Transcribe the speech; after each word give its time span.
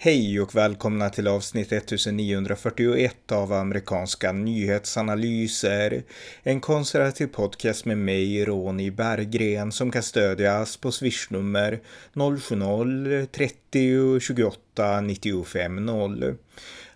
Hej 0.00 0.40
och 0.40 0.54
välkomna 0.54 1.10
till 1.10 1.28
avsnitt 1.28 1.72
1941 1.72 3.32
av 3.32 3.52
amerikanska 3.52 4.32
nyhetsanalyser. 4.32 6.02
En 6.42 6.60
konservativ 6.60 7.26
podcast 7.26 7.84
med 7.84 7.98
mig, 7.98 8.44
Ronny 8.44 8.90
Berggren, 8.90 9.72
som 9.72 9.90
kan 9.90 10.02
stödjas 10.02 10.76
på 10.76 10.92
swishnummer 10.92 11.80
070-30 12.14 14.20
28 14.20 15.00
95 15.00 15.86
0. 15.86 16.34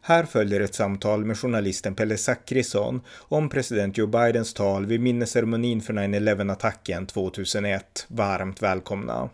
Här 0.02 0.24
följer 0.24 0.60
ett 0.60 0.74
samtal 0.74 1.24
med 1.24 1.38
journalisten 1.38 1.94
Pelle 1.94 2.16
Zackrisson 2.16 3.00
om 3.18 3.48
president 3.48 3.98
Joe 3.98 4.06
Bidens 4.06 4.54
tal 4.54 4.86
vid 4.86 5.00
minnesceremonin 5.00 5.80
för 5.80 5.92
9-11-attacken 5.92 7.06
2001. 7.06 8.06
Varmt 8.08 8.62
välkomna. 8.62 9.30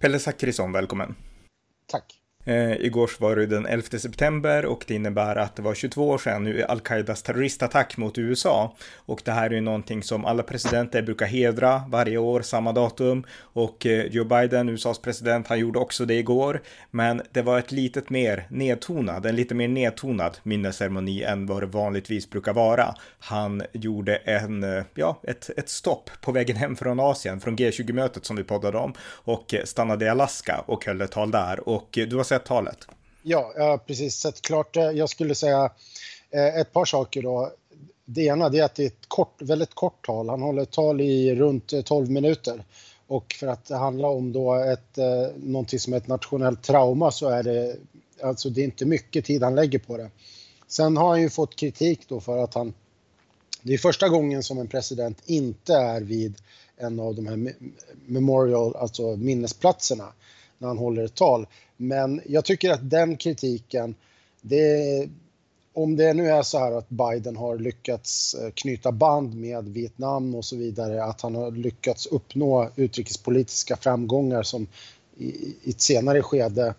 Pelle 0.00 0.18
Zackrisson, 0.18 0.72
välkommen. 0.72 1.14
Tack. 1.88 2.12
Eh, 2.48 2.72
igår 2.72 3.10
var 3.18 3.36
det 3.36 3.46
den 3.46 3.66
11 3.66 3.98
september 3.98 4.66
och 4.66 4.84
det 4.86 4.94
innebär 4.94 5.36
att 5.36 5.56
det 5.56 5.62
var 5.62 5.74
22 5.74 6.08
år 6.08 6.18
sedan 6.18 6.44
nu 6.44 6.62
al-Qaidas 6.62 7.22
terroristattack 7.22 7.96
mot 7.96 8.18
USA. 8.18 8.76
Och 8.96 9.20
det 9.24 9.32
här 9.32 9.50
är 9.50 9.54
ju 9.54 9.60
någonting 9.60 10.02
som 10.02 10.24
alla 10.24 10.42
presidenter 10.42 11.02
brukar 11.02 11.26
hedra 11.26 11.82
varje 11.88 12.18
år, 12.18 12.42
samma 12.42 12.72
datum. 12.72 13.24
Och 13.40 13.86
eh, 13.86 14.06
Joe 14.06 14.24
Biden, 14.24 14.68
USAs 14.68 14.98
president, 14.98 15.48
han 15.48 15.58
gjorde 15.58 15.78
också 15.78 16.04
det 16.04 16.14
igår. 16.14 16.62
Men 16.90 17.22
det 17.32 17.42
var 17.42 17.58
ett 17.58 17.72
litet 17.72 18.10
mer 18.10 18.46
nedtonad, 18.50 19.26
en 19.26 19.36
lite 19.36 19.54
mer 19.54 19.68
nedtonad 19.68 20.38
minnesceremoni 20.42 21.22
än 21.22 21.46
vad 21.46 21.62
det 21.62 21.66
vanligtvis 21.66 22.30
brukar 22.30 22.52
vara. 22.52 22.94
Han 23.18 23.62
gjorde 23.72 24.16
en, 24.16 24.62
eh, 24.62 24.84
ja, 24.94 25.20
ett, 25.22 25.50
ett 25.56 25.68
stopp 25.68 26.10
på 26.20 26.32
vägen 26.32 26.56
hem 26.56 26.76
från 26.76 27.00
Asien, 27.00 27.40
från 27.40 27.56
G20-mötet 27.56 28.24
som 28.24 28.36
vi 28.36 28.44
poddade 28.44 28.78
om. 28.78 28.94
Och 29.24 29.54
eh, 29.54 29.64
stannade 29.64 30.04
i 30.04 30.08
Alaska 30.08 30.64
och 30.66 30.86
höll 30.86 31.00
ett 31.00 31.10
tal 31.10 31.30
där. 31.30 31.68
Och 31.68 31.98
eh, 31.98 32.06
du 32.06 32.16
har 32.16 32.24
sett 32.24 32.35
talet? 32.44 32.78
Ja, 33.22 33.52
jag 33.56 33.64
har 33.64 33.78
precis 33.78 34.14
sett 34.14 34.42
klart 34.42 34.74
det. 34.74 34.92
Jag 34.92 35.08
skulle 35.08 35.34
säga 35.34 35.70
eh, 36.30 36.60
ett 36.60 36.72
par 36.72 36.84
saker 36.84 37.22
då. 37.22 37.52
Det 38.04 38.22
ena 38.22 38.46
är 38.46 38.62
att 38.62 38.74
det 38.74 38.82
är 38.82 38.86
ett 38.86 39.08
kort, 39.08 39.42
väldigt 39.42 39.74
kort 39.74 40.06
tal. 40.06 40.28
Han 40.28 40.42
håller 40.42 40.62
ett 40.62 40.70
tal 40.70 41.00
i 41.00 41.34
runt 41.34 41.72
eh, 41.72 41.82
12 41.82 42.10
minuter. 42.10 42.64
Och 43.06 43.36
för 43.40 43.46
att 43.46 43.64
det 43.64 43.76
handlar 43.76 44.08
om 44.08 44.32
då 44.32 44.54
ett, 44.54 44.98
eh, 44.98 45.26
någonting 45.36 45.78
som 45.78 45.92
är 45.92 45.96
ett 45.96 46.06
nationellt 46.06 46.62
trauma 46.62 47.10
så 47.10 47.28
är 47.28 47.42
det, 47.42 47.76
alltså 48.22 48.50
det 48.50 48.60
är 48.60 48.64
inte 48.64 48.84
mycket 48.84 49.24
tid 49.24 49.42
han 49.42 49.54
lägger 49.54 49.78
på 49.78 49.96
det. 49.96 50.10
Sen 50.68 50.96
har 50.96 51.08
han 51.08 51.22
ju 51.22 51.30
fått 51.30 51.56
kritik 51.56 52.08
då 52.08 52.20
för 52.20 52.38
att 52.38 52.54
han, 52.54 52.74
det 53.62 53.74
är 53.74 53.78
första 53.78 54.08
gången 54.08 54.42
som 54.42 54.58
en 54.58 54.68
president 54.68 55.22
inte 55.26 55.74
är 55.74 56.00
vid 56.00 56.34
en 56.76 57.00
av 57.00 57.14
de 57.14 57.26
här 57.26 57.54
memorial, 58.06 58.76
alltså 58.76 59.16
minnesplatserna 59.16 60.12
när 60.58 60.68
han 60.68 60.78
håller 60.78 61.04
ett 61.04 61.14
tal. 61.14 61.46
Men 61.76 62.20
jag 62.26 62.44
tycker 62.44 62.70
att 62.70 62.90
den 62.90 63.16
kritiken, 63.16 63.94
det, 64.40 65.08
om 65.72 65.96
det 65.96 66.14
nu 66.14 66.28
är 66.28 66.42
så 66.42 66.58
här 66.58 66.72
att 66.72 66.88
Biden 66.88 67.36
har 67.36 67.58
lyckats 67.58 68.34
eh, 68.34 68.50
knyta 68.50 68.92
band 68.92 69.34
med 69.34 69.68
Vietnam 69.68 70.34
och 70.34 70.44
så 70.44 70.56
vidare, 70.56 71.04
att 71.04 71.20
han 71.20 71.34
har 71.34 71.50
lyckats 71.50 72.06
uppnå 72.06 72.70
utrikespolitiska 72.76 73.76
framgångar 73.76 74.42
som 74.42 74.66
i, 75.16 75.26
i 75.62 75.70
ett 75.70 75.80
senare 75.80 76.22
skede 76.22 76.74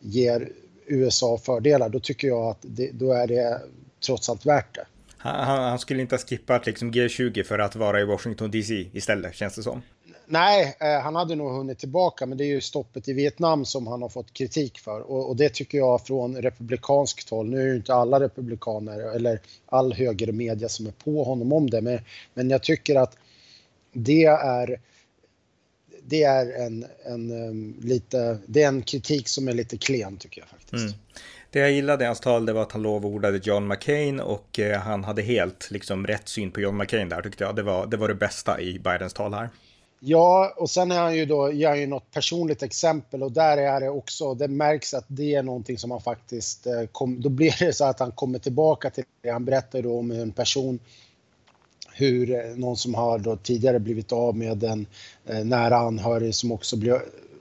ger 0.00 0.52
USA 0.86 1.38
fördelar, 1.38 1.88
då 1.88 2.00
tycker 2.00 2.28
jag 2.28 2.46
att 2.48 2.58
det, 2.60 2.90
då 2.92 3.12
är 3.12 3.26
det 3.26 3.60
trots 4.06 4.28
allt 4.28 4.46
värt 4.46 4.74
det. 4.74 4.86
Han, 5.16 5.62
han, 5.62 5.78
skulle 5.78 6.02
inte 6.02 6.14
ha 6.14 6.20
skippat 6.20 6.66
liksom 6.66 6.92
G20 6.92 7.42
för 7.42 7.58
att 7.58 7.76
vara 7.76 8.00
i 8.00 8.04
Washington 8.04 8.50
DC 8.50 8.86
istället, 8.92 9.34
känns 9.34 9.54
det 9.54 9.62
som. 9.62 9.82
Nej, 10.32 10.76
eh, 10.80 11.00
han 11.00 11.14
hade 11.14 11.34
nog 11.34 11.52
hunnit 11.52 11.78
tillbaka, 11.78 12.26
men 12.26 12.38
det 12.38 12.44
är 12.44 12.48
ju 12.48 12.60
stoppet 12.60 13.08
i 13.08 13.12
Vietnam 13.12 13.64
som 13.64 13.86
han 13.86 14.02
har 14.02 14.08
fått 14.08 14.32
kritik 14.32 14.78
för. 14.78 15.00
Och, 15.00 15.28
och 15.28 15.36
det 15.36 15.48
tycker 15.48 15.78
jag 15.78 16.06
från 16.06 16.42
republikanskt 16.42 17.30
håll, 17.30 17.48
nu 17.48 17.60
är 17.60 17.66
ju 17.66 17.76
inte 17.76 17.94
alla 17.94 18.20
republikaner 18.20 19.14
eller 19.16 19.40
all 19.66 19.92
högermedia 19.92 20.68
som 20.68 20.86
är 20.86 20.90
på 20.90 21.24
honom 21.24 21.52
om 21.52 21.70
det, 21.70 21.80
men, 21.80 21.98
men 22.34 22.50
jag 22.50 22.62
tycker 22.62 22.96
att 22.96 23.16
det 23.92 24.24
är 24.24 24.80
det 26.02 26.22
är 26.22 26.66
en, 26.66 26.86
en, 27.04 27.30
um, 27.30 27.80
lite, 27.82 28.38
det 28.46 28.62
är 28.62 28.68
en 28.68 28.82
kritik 28.82 29.28
som 29.28 29.48
är 29.48 29.52
lite 29.52 29.76
klen 29.76 30.16
tycker 30.16 30.40
jag 30.40 30.48
faktiskt. 30.48 30.72
Mm. 30.72 30.92
Det 31.50 31.58
jag 31.58 31.72
gillade 31.72 32.04
i 32.04 32.06
hans 32.06 32.20
tal 32.20 32.46
det 32.46 32.52
var 32.52 32.62
att 32.62 32.72
han 32.72 32.82
lovordade 32.82 33.40
John 33.42 33.68
McCain 33.68 34.20
och 34.20 34.58
eh, 34.58 34.80
han 34.80 35.04
hade 35.04 35.22
helt 35.22 35.70
liksom 35.70 36.06
rätt 36.06 36.28
syn 36.28 36.50
på 36.50 36.60
John 36.60 36.76
McCain 36.76 37.08
där 37.08 37.22
tyckte 37.22 37.44
jag. 37.44 37.56
Det 37.56 37.62
var 37.62 37.86
det, 37.86 37.96
var 37.96 38.08
det 38.08 38.14
bästa 38.14 38.60
i 38.60 38.78
Bidens 38.78 39.12
tal 39.12 39.34
här. 39.34 39.48
Ja, 40.04 40.54
och 40.56 40.70
sen 40.70 40.92
är 40.92 40.98
han 40.98 41.16
ju 41.16 41.26
då, 41.26 41.52
ger 41.52 41.68
han 41.68 41.80
ju 41.80 41.86
något 41.86 42.10
personligt 42.10 42.62
exempel 42.62 43.22
och 43.22 43.32
där 43.32 43.56
är 43.56 43.80
det 43.80 43.88
också, 43.88 44.34
det 44.34 44.48
märks 44.48 44.94
att 44.94 45.04
det 45.08 45.34
är 45.34 45.42
någonting 45.42 45.78
som 45.78 45.90
han 45.90 46.00
faktiskt, 46.00 46.66
eh, 46.66 46.84
kom, 46.92 47.20
då 47.20 47.28
blir 47.28 47.56
det 47.58 47.72
så 47.72 47.84
att 47.84 48.00
han 48.00 48.12
kommer 48.12 48.38
tillbaka 48.38 48.90
till 48.90 49.04
det. 49.20 49.30
Han 49.30 49.44
berättar 49.44 49.82
då 49.82 49.98
om 49.98 50.10
en 50.10 50.32
person, 50.32 50.78
hur 51.92 52.30
eh, 52.30 52.56
någon 52.56 52.76
som 52.76 52.94
har 52.94 53.18
då 53.18 53.36
tidigare 53.36 53.80
blivit 53.80 54.12
av 54.12 54.36
med 54.36 54.64
en 54.64 54.86
eh, 55.26 55.44
nära 55.44 55.76
anhörig 55.76 56.34
som 56.34 56.52
också 56.52 56.76
blev 56.76 57.00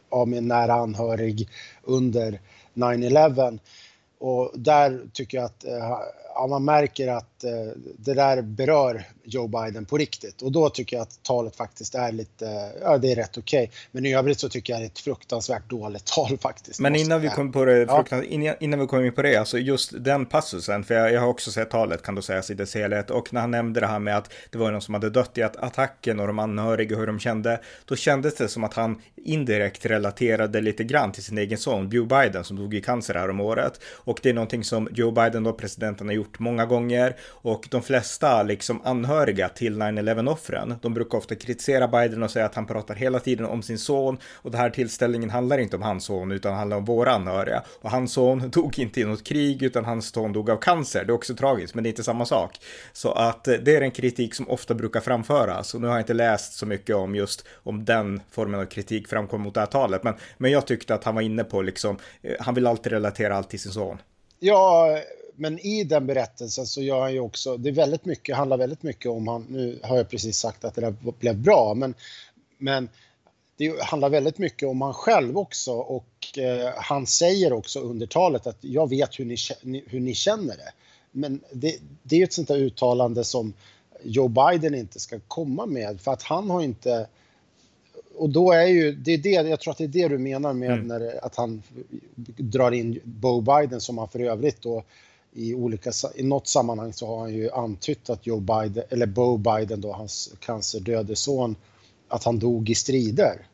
av 0.09 0.27
med 0.27 0.37
en 0.37 0.47
nära 0.47 0.73
anhörig 0.73 1.49
under 1.83 2.41
9-11. 2.73 3.59
Och 4.19 4.51
där 4.55 5.01
tycker 5.13 5.37
jag 5.37 5.45
att 5.45 5.65
ja, 6.41 6.47
man 6.47 6.65
märker 6.65 7.07
att 7.07 7.43
eh, 7.43 7.51
det 7.97 8.13
där 8.13 8.41
berör 8.41 9.05
Joe 9.23 9.47
Biden 9.47 9.85
på 9.85 9.97
riktigt 9.97 10.41
och 10.41 10.51
då 10.51 10.69
tycker 10.69 10.95
jag 10.95 11.03
att 11.03 11.23
talet 11.23 11.55
faktiskt 11.55 11.95
är 11.95 12.11
lite, 12.11 12.71
ja 12.81 12.97
det 12.97 13.11
är 13.11 13.15
rätt 13.15 13.37
okej. 13.37 13.63
Okay. 13.63 13.75
Men 13.91 14.05
i 14.05 14.15
övrigt 14.15 14.39
så 14.39 14.49
tycker 14.49 14.73
jag 14.73 14.81
det 14.81 14.85
är 14.85 14.87
ett 14.87 14.99
fruktansvärt 14.99 15.69
dåligt 15.69 16.05
tal 16.05 16.37
faktiskt. 16.37 16.79
Men 16.79 16.95
innan 16.95 17.21
vi 17.21 17.29
kommer 17.29 17.51
på 17.51 17.65
det, 17.65 17.77
ja. 17.77 18.23
innan 18.59 18.79
vi 18.79 18.87
kommer 18.87 19.03
in 19.03 19.13
på 19.13 19.21
det, 19.21 19.35
alltså 19.35 19.57
just 19.57 20.03
den 20.03 20.25
passusen, 20.25 20.83
för 20.83 20.95
jag, 20.95 21.13
jag, 21.13 21.21
har 21.21 21.27
också 21.27 21.51
sett 21.51 21.69
talet 21.69 22.01
kan 22.01 22.15
du 22.15 22.21
säga 22.21 22.43
i 22.49 22.53
dess 22.53 22.75
helhet 22.75 23.09
och 23.09 23.33
när 23.33 23.41
han 23.41 23.51
nämnde 23.51 23.79
det 23.79 23.87
här 23.87 23.99
med 23.99 24.17
att 24.17 24.33
det 24.49 24.57
var 24.57 24.71
någon 24.71 24.81
som 24.81 24.93
hade 24.93 25.09
dött 25.09 25.37
i 25.37 25.43
attacken 25.43 26.19
och 26.19 26.27
de 26.27 26.39
anhöriga 26.39 26.97
hur 26.97 27.07
de 27.07 27.19
kände, 27.19 27.61
då 27.85 27.95
kändes 27.95 28.35
det 28.35 28.47
som 28.47 28.63
att 28.63 28.73
han 28.73 29.01
indirekt 29.15 29.85
relaterade 29.85 30.61
lite 30.61 30.83
grann 30.83 31.11
till 31.11 31.23
sin 31.23 31.37
egen 31.37 31.57
son, 31.57 31.89
Joe 31.89 32.05
Biden, 32.05 32.43
som 32.43 32.57
dog 32.57 32.73
i 32.73 32.81
cancer 32.81 33.13
här 33.13 33.29
om 33.29 33.39
året. 33.39 33.79
Och 33.83 34.19
det 34.23 34.29
är 34.29 34.33
någonting 34.33 34.63
som 34.63 34.89
Joe 34.91 35.11
Biden, 35.11 35.43
då 35.43 35.53
presidenten, 35.53 36.07
har 36.07 36.13
gjort 36.13 36.30
många 36.39 36.65
gånger 36.65 37.15
och 37.21 37.67
de 37.71 37.81
flesta 37.81 38.43
liksom 38.43 38.81
anhöriga 38.83 39.49
till 39.49 39.77
9-11 39.77 40.29
offren, 40.29 40.75
de 40.81 40.93
brukar 40.93 41.17
ofta 41.17 41.35
kritisera 41.35 41.87
Biden 41.87 42.23
och 42.23 42.31
säga 42.31 42.45
att 42.45 42.55
han 42.55 42.65
pratar 42.65 42.95
hela 42.95 43.19
tiden 43.19 43.45
om 43.45 43.61
sin 43.63 43.79
son 43.79 44.17
och 44.33 44.51
den 44.51 44.61
här 44.61 44.69
tillställningen 44.69 45.29
handlar 45.29 45.57
inte 45.57 45.75
om 45.75 45.81
hans 45.81 46.05
son 46.05 46.31
utan 46.31 46.55
handlar 46.55 46.77
om 46.77 46.85
våra 46.85 47.11
anhöriga. 47.11 47.63
Och 47.81 47.91
hans 47.91 48.13
son 48.13 48.49
dog 48.53 48.79
inte 48.79 49.01
i 49.01 49.03
något 49.03 49.23
krig 49.23 49.63
utan 49.63 49.85
hans 49.85 50.09
son 50.09 50.33
dog 50.33 50.49
av 50.49 50.57
cancer. 50.57 51.05
Det 51.05 51.11
är 51.11 51.15
också 51.15 51.35
tragiskt, 51.35 51.75
men 51.75 51.83
det 51.83 51.87
är 51.87 51.91
inte 51.91 52.03
samma 52.03 52.25
sak. 52.25 52.59
Så 52.93 53.11
att 53.11 53.47
eh, 53.47 53.55
det 53.55 53.75
är 53.75 53.81
en 53.81 53.91
kritik 53.91 54.35
som 54.35 54.49
ofta 54.49 54.73
brukar 54.73 54.99
framföras 54.99 55.73
och 55.73 55.81
nu 55.81 55.87
har 55.87 55.93
jag 55.93 56.01
inte 56.01 56.13
läst 56.13 56.53
så 56.53 56.65
mycket 56.65 56.95
om 56.95 57.15
just 57.15 57.47
om 57.63 57.85
den 57.85 58.21
formen 58.31 58.59
av 58.59 58.65
kritik 58.65 59.07
framkom 59.07 59.41
mot 59.41 59.53
det 59.53 59.59
här 59.59 59.67
talet, 59.67 60.03
men, 60.03 60.13
men 60.37 60.51
jag 60.51 60.67
tyckte 60.67 60.95
att 60.95 61.03
han 61.03 61.15
var 61.15 61.21
inne 61.21 61.43
på 61.43 61.61
liksom, 61.61 61.97
eh, 62.21 62.35
han 62.39 62.55
vill 62.55 62.67
alltid 62.67 62.91
relatera 62.91 63.35
allt 63.35 63.49
till 63.49 63.59
sin 63.59 63.71
son. 63.71 63.97
Ja, 64.39 64.97
men 65.41 65.59
i 65.59 65.83
den 65.83 66.07
berättelsen 66.07 66.65
så 66.65 66.81
gör 66.81 67.01
han 67.01 67.13
ju 67.13 67.19
också, 67.19 67.57
det 67.57 67.69
är 67.69 67.73
väldigt 67.73 68.05
mycket, 68.05 68.35
handlar 68.35 68.57
väldigt 68.57 68.83
mycket 68.83 69.11
om 69.11 69.27
han, 69.27 69.45
nu 69.49 69.79
har 69.83 69.97
jag 69.97 70.09
precis 70.09 70.37
sagt 70.37 70.65
att 70.65 70.75
det 70.75 70.81
där 70.81 70.95
blev 71.19 71.37
bra, 71.37 71.73
men, 71.73 71.93
men 72.57 72.89
det 73.57 73.81
handlar 73.81 74.09
väldigt 74.09 74.37
mycket 74.37 74.69
om 74.69 74.81
han 74.81 74.93
själv 74.93 75.37
också 75.37 75.71
och 75.71 76.37
eh, 76.37 76.69
han 76.75 77.07
säger 77.07 77.53
också 77.53 77.79
under 77.79 78.07
talet 78.07 78.47
att 78.47 78.57
jag 78.61 78.89
vet 78.89 79.19
hur 79.19 79.25
ni, 79.25 79.37
hur 79.87 79.99
ni 79.99 80.13
känner 80.13 80.57
det. 80.57 80.71
Men 81.11 81.41
det, 81.51 81.77
det 82.03 82.15
är 82.15 82.23
ett 82.23 82.33
sånt 82.33 82.47
där 82.47 82.57
uttalande 82.57 83.23
som 83.23 83.53
Joe 84.03 84.27
Biden 84.27 84.75
inte 84.75 84.99
ska 84.99 85.19
komma 85.27 85.65
med 85.65 86.01
för 86.01 86.11
att 86.11 86.23
han 86.23 86.49
har 86.49 86.61
inte 86.61 87.07
och 88.17 88.29
då 88.29 88.51
är 88.51 88.67
ju, 88.67 88.91
det 88.91 89.11
är 89.11 89.17
det, 89.17 89.29
jag 89.29 89.59
tror 89.59 89.71
att 89.71 89.77
det 89.77 89.83
är 89.83 89.87
det 89.87 90.07
du 90.07 90.17
menar 90.17 90.53
med 90.53 90.71
mm. 90.71 90.87
när, 90.87 91.25
att 91.25 91.35
han 91.35 91.63
drar 92.37 92.71
in 92.71 92.99
Bo 93.03 93.41
Biden 93.41 93.81
som 93.81 93.97
han 93.97 94.07
för 94.07 94.19
övrigt 94.19 94.61
då 94.61 94.83
i 95.33 95.53
olika, 95.53 95.91
i 96.15 96.23
något 96.23 96.47
sammanhang 96.47 96.93
så 96.93 97.07
har 97.07 97.19
han 97.19 97.33
ju 97.33 97.51
antytt 97.51 98.09
att 98.09 98.27
Joe 98.27 98.39
Biden, 98.39 98.83
eller 98.89 99.05
Bo 99.05 99.37
Biden 99.37 99.81
då, 99.81 99.93
hans 99.93 100.33
cancerdöde 100.39 101.15
son, 101.15 101.55
att 102.07 102.23
han 102.23 102.39
dog 102.39 102.69
i 102.69 102.75
strider. 102.75 103.47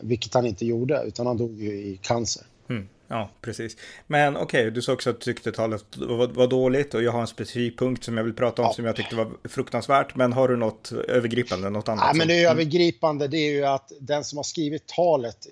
Vilket 0.00 0.34
han 0.34 0.46
inte 0.46 0.66
gjorde, 0.66 1.02
utan 1.06 1.26
han 1.26 1.36
dog 1.36 1.62
ju 1.62 1.72
i 1.72 1.98
cancer. 2.02 2.42
Mm. 2.68 2.88
Ja, 3.08 3.30
precis. 3.40 3.76
Men 4.06 4.36
okej, 4.36 4.60
okay, 4.60 4.70
du 4.70 4.82
sa 4.82 4.92
också 4.92 5.10
att 5.10 5.20
du 5.20 5.24
tyckte 5.24 5.52
talet 5.52 5.84
var, 5.96 6.26
var, 6.28 6.46
dåligt 6.46 6.94
och 6.94 7.02
jag 7.02 7.12
har 7.12 7.20
en 7.20 7.26
specifik 7.26 7.78
punkt 7.78 8.04
som 8.04 8.16
jag 8.16 8.24
vill 8.24 8.34
prata 8.34 8.62
om 8.62 8.68
ja. 8.68 8.74
som 8.74 8.84
jag 8.84 8.96
tyckte 8.96 9.16
var 9.16 9.30
fruktansvärt. 9.44 10.16
Men 10.16 10.32
har 10.32 10.48
du 10.48 10.56
något 10.56 10.92
övergripande, 10.92 11.70
något 11.70 11.88
annat? 11.88 12.04
Ja, 12.06 12.14
men 12.14 12.28
det 12.28 12.44
är 12.44 12.50
övergripande, 12.50 13.28
det 13.28 13.36
är 13.36 13.52
ju 13.52 13.64
att 13.64 13.92
den 14.00 14.24
som 14.24 14.38
har 14.38 14.42
skrivit 14.42 14.86
talet, 14.86 15.46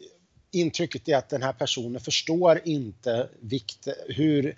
intrycket 0.51 1.09
är 1.09 1.17
att 1.17 1.29
den 1.29 1.43
här 1.43 1.53
personen 1.53 2.01
förstår 2.01 2.61
inte 2.65 3.29
vikt, 3.41 3.89
hur 4.09 4.57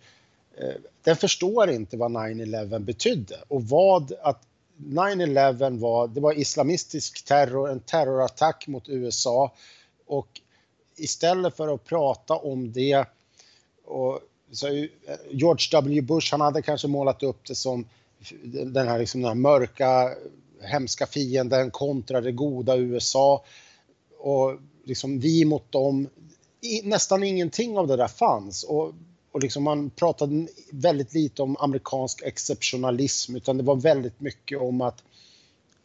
Eh, 0.56 0.74
den 1.02 1.16
förstår 1.16 1.70
inte 1.70 1.96
vad 1.96 2.10
9-11 2.10 2.78
betydde 2.78 3.36
och 3.48 3.64
vad 3.64 4.12
att 4.22 4.42
9-11 4.76 5.78
var, 5.78 6.08
det 6.08 6.20
var 6.20 6.38
islamistisk 6.38 7.24
terror, 7.24 7.70
en 7.70 7.80
terrorattack 7.80 8.66
mot 8.66 8.88
USA 8.88 9.52
och 10.06 10.40
istället 10.96 11.56
för 11.56 11.74
att 11.74 11.84
prata 11.84 12.34
om 12.34 12.72
det 12.72 13.04
och 13.84 14.20
så 14.52 14.68
eh, 14.68 14.88
George 15.30 15.68
W 15.72 16.00
Bush, 16.00 16.28
han 16.30 16.40
hade 16.40 16.62
kanske 16.62 16.88
målat 16.88 17.22
upp 17.22 17.46
det 17.46 17.54
som 17.54 17.84
den 18.44 18.88
här, 18.88 18.98
liksom, 18.98 19.20
den 19.20 19.28
här 19.28 19.34
mörka, 19.34 20.14
hemska 20.60 21.06
fienden 21.06 21.70
kontra 21.70 22.20
det 22.20 22.32
goda 22.32 22.76
USA. 22.76 23.44
Och 24.18 24.58
liksom 24.84 25.20
vi 25.20 25.44
mot 25.44 25.72
dem. 25.72 26.08
I, 26.60 26.82
nästan 26.88 27.22
ingenting 27.22 27.78
av 27.78 27.86
det 27.86 27.96
där 27.96 28.08
fanns. 28.08 28.64
Och, 28.64 28.94
och 29.32 29.42
liksom 29.42 29.62
man 29.62 29.90
pratade 29.90 30.46
väldigt 30.72 31.14
lite 31.14 31.42
om 31.42 31.56
amerikansk 31.60 32.22
exceptionalism 32.22 33.36
utan 33.36 33.56
det 33.56 33.62
var 33.62 33.76
väldigt 33.76 34.20
mycket 34.20 34.60
om 34.60 34.80
att 34.80 35.02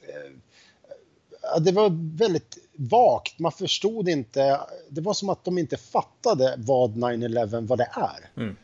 eh, 0.02 1.62
det 1.62 1.72
var 1.72 2.18
väldigt 2.18 2.58
vagt. 2.74 3.40
Man 3.40 3.52
förstod 3.52 4.10
inte. 4.10 4.60
Det 4.90 5.02
var 5.02 5.14
som 5.14 5.30
att 5.30 5.46
de 5.46 5.58
inte 5.58 5.78
fattade 5.78 6.56
vad 6.58 6.92
9-11, 6.92 7.68
vad 7.68 7.78
det 7.78 7.90
är. 7.94 8.42
Mm. 8.42 8.56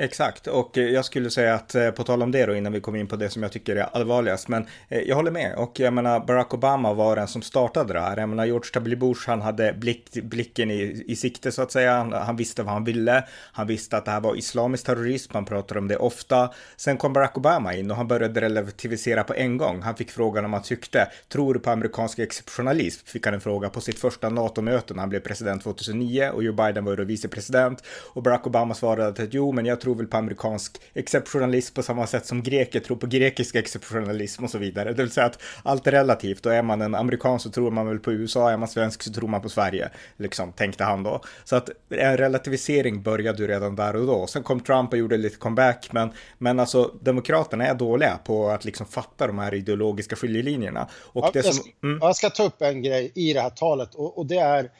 Exakt, 0.00 0.46
och 0.46 0.78
eh, 0.78 0.84
jag 0.84 1.04
skulle 1.04 1.30
säga 1.30 1.54
att 1.54 1.74
eh, 1.74 1.90
på 1.90 2.04
tal 2.04 2.22
om 2.22 2.30
det 2.30 2.46
då 2.46 2.56
innan 2.56 2.72
vi 2.72 2.80
kommer 2.80 2.98
in 2.98 3.06
på 3.06 3.16
det 3.16 3.30
som 3.30 3.42
jag 3.42 3.52
tycker 3.52 3.76
är 3.76 3.88
allvarligast, 3.92 4.48
men 4.48 4.66
eh, 4.88 5.00
jag 5.00 5.16
håller 5.16 5.30
med 5.30 5.54
och 5.54 5.80
jag 5.80 5.92
menar 5.92 6.20
Barack 6.20 6.54
Obama 6.54 6.94
var 6.94 7.16
den 7.16 7.28
som 7.28 7.42
startade 7.42 7.92
det 7.92 8.00
här. 8.00 8.16
Jag 8.16 8.28
menar 8.28 8.44
George 8.44 8.70
W. 8.74 8.96
Bush, 8.96 9.20
han 9.26 9.40
hade 9.42 9.72
blick, 9.72 10.12
blicken 10.12 10.70
i, 10.70 11.04
i 11.06 11.16
sikte 11.16 11.52
så 11.52 11.62
att 11.62 11.72
säga. 11.72 11.96
Han, 11.96 12.12
han, 12.12 12.36
visste 12.36 12.62
vad 12.62 12.72
han 12.72 12.84
ville. 12.84 13.24
Han 13.52 13.66
visste 13.66 13.96
att 13.96 14.04
det 14.04 14.10
här 14.10 14.20
var 14.20 14.36
islamisk 14.36 14.86
terrorism. 14.86 15.32
Han 15.34 15.44
pratade 15.44 15.80
om 15.80 15.88
det 15.88 15.96
ofta. 15.96 16.50
Sen 16.76 16.96
kom 16.96 17.12
Barack 17.12 17.36
Obama 17.36 17.74
in 17.74 17.90
och 17.90 17.96
han 17.96 18.08
började 18.08 18.40
relativisera 18.40 19.24
på 19.24 19.34
en 19.34 19.56
gång. 19.56 19.82
Han 19.82 19.96
fick 19.96 20.10
frågan 20.10 20.44
om 20.44 20.52
han 20.52 20.62
tyckte. 20.62 21.08
Tror 21.28 21.54
du 21.54 21.60
på 21.60 21.70
amerikansk 21.70 22.18
exceptionalism? 22.18 23.06
Fick 23.06 23.24
han 23.24 23.34
en 23.34 23.40
fråga 23.40 23.68
på 23.68 23.80
sitt 23.80 23.98
första 23.98 24.28
NATO-möte 24.28 24.94
när 24.94 25.00
han 25.00 25.10
blev 25.10 25.20
president 25.20 25.62
2009 25.62 26.30
och 26.34 26.42
Joe 26.42 26.52
Biden 26.52 26.84
var 26.84 26.96
då 26.96 27.04
vicepresident 27.04 27.82
och 28.12 28.22
Barack 28.22 28.46
Obama 28.46 28.74
svarade 28.74 29.08
att 29.24 29.34
jo, 29.34 29.52
men 29.52 29.66
jag 29.66 29.80
tror 29.80 29.87
tror 29.88 29.96
väl 29.96 30.06
på 30.06 30.16
amerikansk 30.16 30.80
exceptionalism 30.94 31.74
på 31.74 31.82
samma 31.82 32.06
sätt 32.06 32.26
som 32.26 32.42
greker 32.42 32.80
tror 32.80 32.96
på 32.96 33.06
grekisk 33.06 33.54
exceptionalism 33.54 34.44
och 34.44 34.50
så 34.50 34.58
vidare. 34.58 34.92
Det 34.92 35.02
vill 35.02 35.12
säga 35.12 35.26
att 35.26 35.38
allt 35.62 35.86
är 35.86 35.90
relativt 35.90 36.46
och 36.46 36.54
är 36.54 36.62
man 36.62 36.82
en 36.82 36.94
amerikan 36.94 37.40
så 37.40 37.50
tror 37.50 37.70
man 37.70 37.88
väl 37.88 37.98
på 37.98 38.12
USA, 38.12 38.50
är 38.50 38.56
man 38.56 38.68
svensk 38.68 39.02
så 39.02 39.12
tror 39.12 39.28
man 39.28 39.42
på 39.42 39.48
Sverige, 39.48 39.90
liksom 40.16 40.52
tänkte 40.52 40.84
han 40.84 41.02
då. 41.02 41.20
Så 41.44 41.56
att 41.56 41.70
en 41.88 42.16
relativisering 42.16 43.02
började 43.02 43.42
ju 43.42 43.48
redan 43.48 43.76
där 43.76 43.96
och 43.96 44.06
då. 44.06 44.26
Sen 44.26 44.42
kom 44.42 44.60
Trump 44.60 44.92
och 44.92 44.98
gjorde 44.98 45.16
lite 45.16 45.36
comeback, 45.36 45.88
men, 45.92 46.12
men 46.38 46.60
alltså 46.60 46.94
demokraterna 47.00 47.66
är 47.66 47.74
dåliga 47.74 48.18
på 48.24 48.48
att 48.48 48.64
liksom 48.64 48.86
fatta 48.86 49.26
de 49.26 49.38
här 49.38 49.54
ideologiska 49.54 50.16
skiljelinjerna. 50.16 50.88
Och 50.92 51.24
ja, 51.24 51.30
det 51.32 51.42
som, 51.42 51.48
jag, 51.48 51.54
ska, 51.54 51.86
mm. 51.86 51.98
jag 52.00 52.16
ska 52.16 52.30
ta 52.30 52.42
upp 52.42 52.62
en 52.62 52.82
grej 52.82 53.12
i 53.14 53.32
det 53.32 53.40
här 53.40 53.50
talet 53.50 53.94
och, 53.94 54.18
och 54.18 54.26
det 54.26 54.38
är 54.38 54.70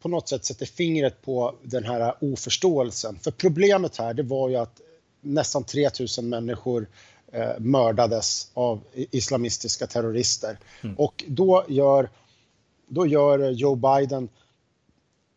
på 0.00 0.08
något 0.08 0.28
sätt 0.28 0.44
sätter 0.44 0.66
fingret 0.66 1.22
på 1.22 1.54
den 1.62 1.84
här 1.84 2.14
oförståelsen. 2.20 3.18
För 3.18 3.30
problemet 3.30 3.96
här 3.96 4.14
det 4.14 4.22
var 4.22 4.48
ju 4.48 4.56
att 4.56 4.80
nästan 5.20 5.64
3000 5.64 6.28
människor 6.28 6.86
eh, 7.32 7.58
mördades 7.58 8.50
av 8.54 8.80
islamistiska 8.94 9.86
terrorister. 9.86 10.58
Mm. 10.82 10.96
Och 10.98 11.24
då 11.28 11.64
gör, 11.68 12.08
då 12.88 13.06
gör 13.06 13.50
Joe 13.50 13.74
Biden, 13.74 14.28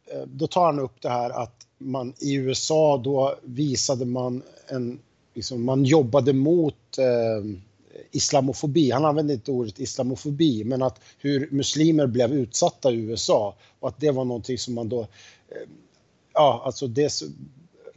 eh, 0.06 0.22
då 0.26 0.48
tar 0.48 0.66
han 0.66 0.80
upp 0.80 1.02
det 1.02 1.10
här 1.10 1.30
att 1.30 1.68
man 1.78 2.14
i 2.20 2.34
USA 2.34 3.02
då 3.04 3.36
visade 3.44 4.06
man 4.06 4.44
en, 4.68 5.00
liksom, 5.34 5.66
man 5.66 5.86
jobbade 5.86 6.34
mot 6.34 6.98
eh, 6.98 7.46
islamofobi. 8.12 8.92
Han 8.92 9.06
använde 9.06 9.34
inte 9.34 9.52
ordet 9.52 9.80
islamofobi, 9.80 10.64
men 10.64 10.82
att 10.82 11.00
hur 11.18 11.48
muslimer 11.52 12.08
blev 12.08 12.34
utsatta 12.34 12.92
i 12.92 12.96
USA 12.96 13.56
och 13.80 13.90
att 13.90 14.00
det 14.00 14.12
var 14.12 14.26
någonting 14.26 14.58
som 14.58 14.74
man 14.74 14.90
då, 14.90 15.02
eh, 15.02 15.08
ja, 16.34 16.62
alltså 16.66 16.88
det 16.88 17.22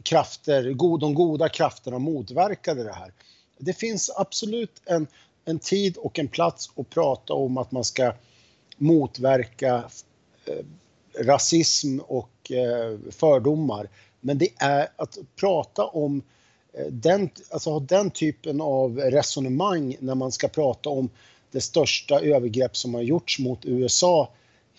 krafter, 0.03 0.63
de 0.99 1.13
goda 1.13 1.49
krafterna 1.49 1.99
motverkade 1.99 2.83
det 2.83 2.93
här. 2.93 3.13
Det 3.57 3.73
finns 3.73 4.11
absolut 4.15 4.81
en, 4.85 5.07
en 5.45 5.59
tid 5.59 5.97
och 5.97 6.19
en 6.19 6.27
plats 6.27 6.69
att 6.75 6.89
prata 6.89 7.33
om 7.33 7.57
att 7.57 7.71
man 7.71 7.83
ska 7.83 8.13
motverka 8.77 9.83
eh, 10.45 10.65
rasism 11.25 11.99
och 11.99 12.51
eh, 12.51 12.99
fördomar. 13.11 13.89
Men 14.19 14.37
det 14.37 14.49
är 14.57 14.87
att 14.95 15.17
prata 15.35 15.85
om 15.85 16.23
Eh, 16.77 16.85
den, 16.85 17.29
alltså 17.49 17.69
ha 17.69 17.79
den 17.79 18.11
typen 18.11 18.61
av 18.61 18.97
resonemang 18.97 19.97
när 19.99 20.15
man 20.15 20.31
ska 20.31 20.47
prata 20.47 20.89
om 20.89 21.09
det 21.51 21.61
största 21.61 22.19
övergrepp 22.19 22.77
som 22.77 22.93
har 22.93 23.01
gjorts 23.01 23.39
mot 23.39 23.65
USA 23.65 24.29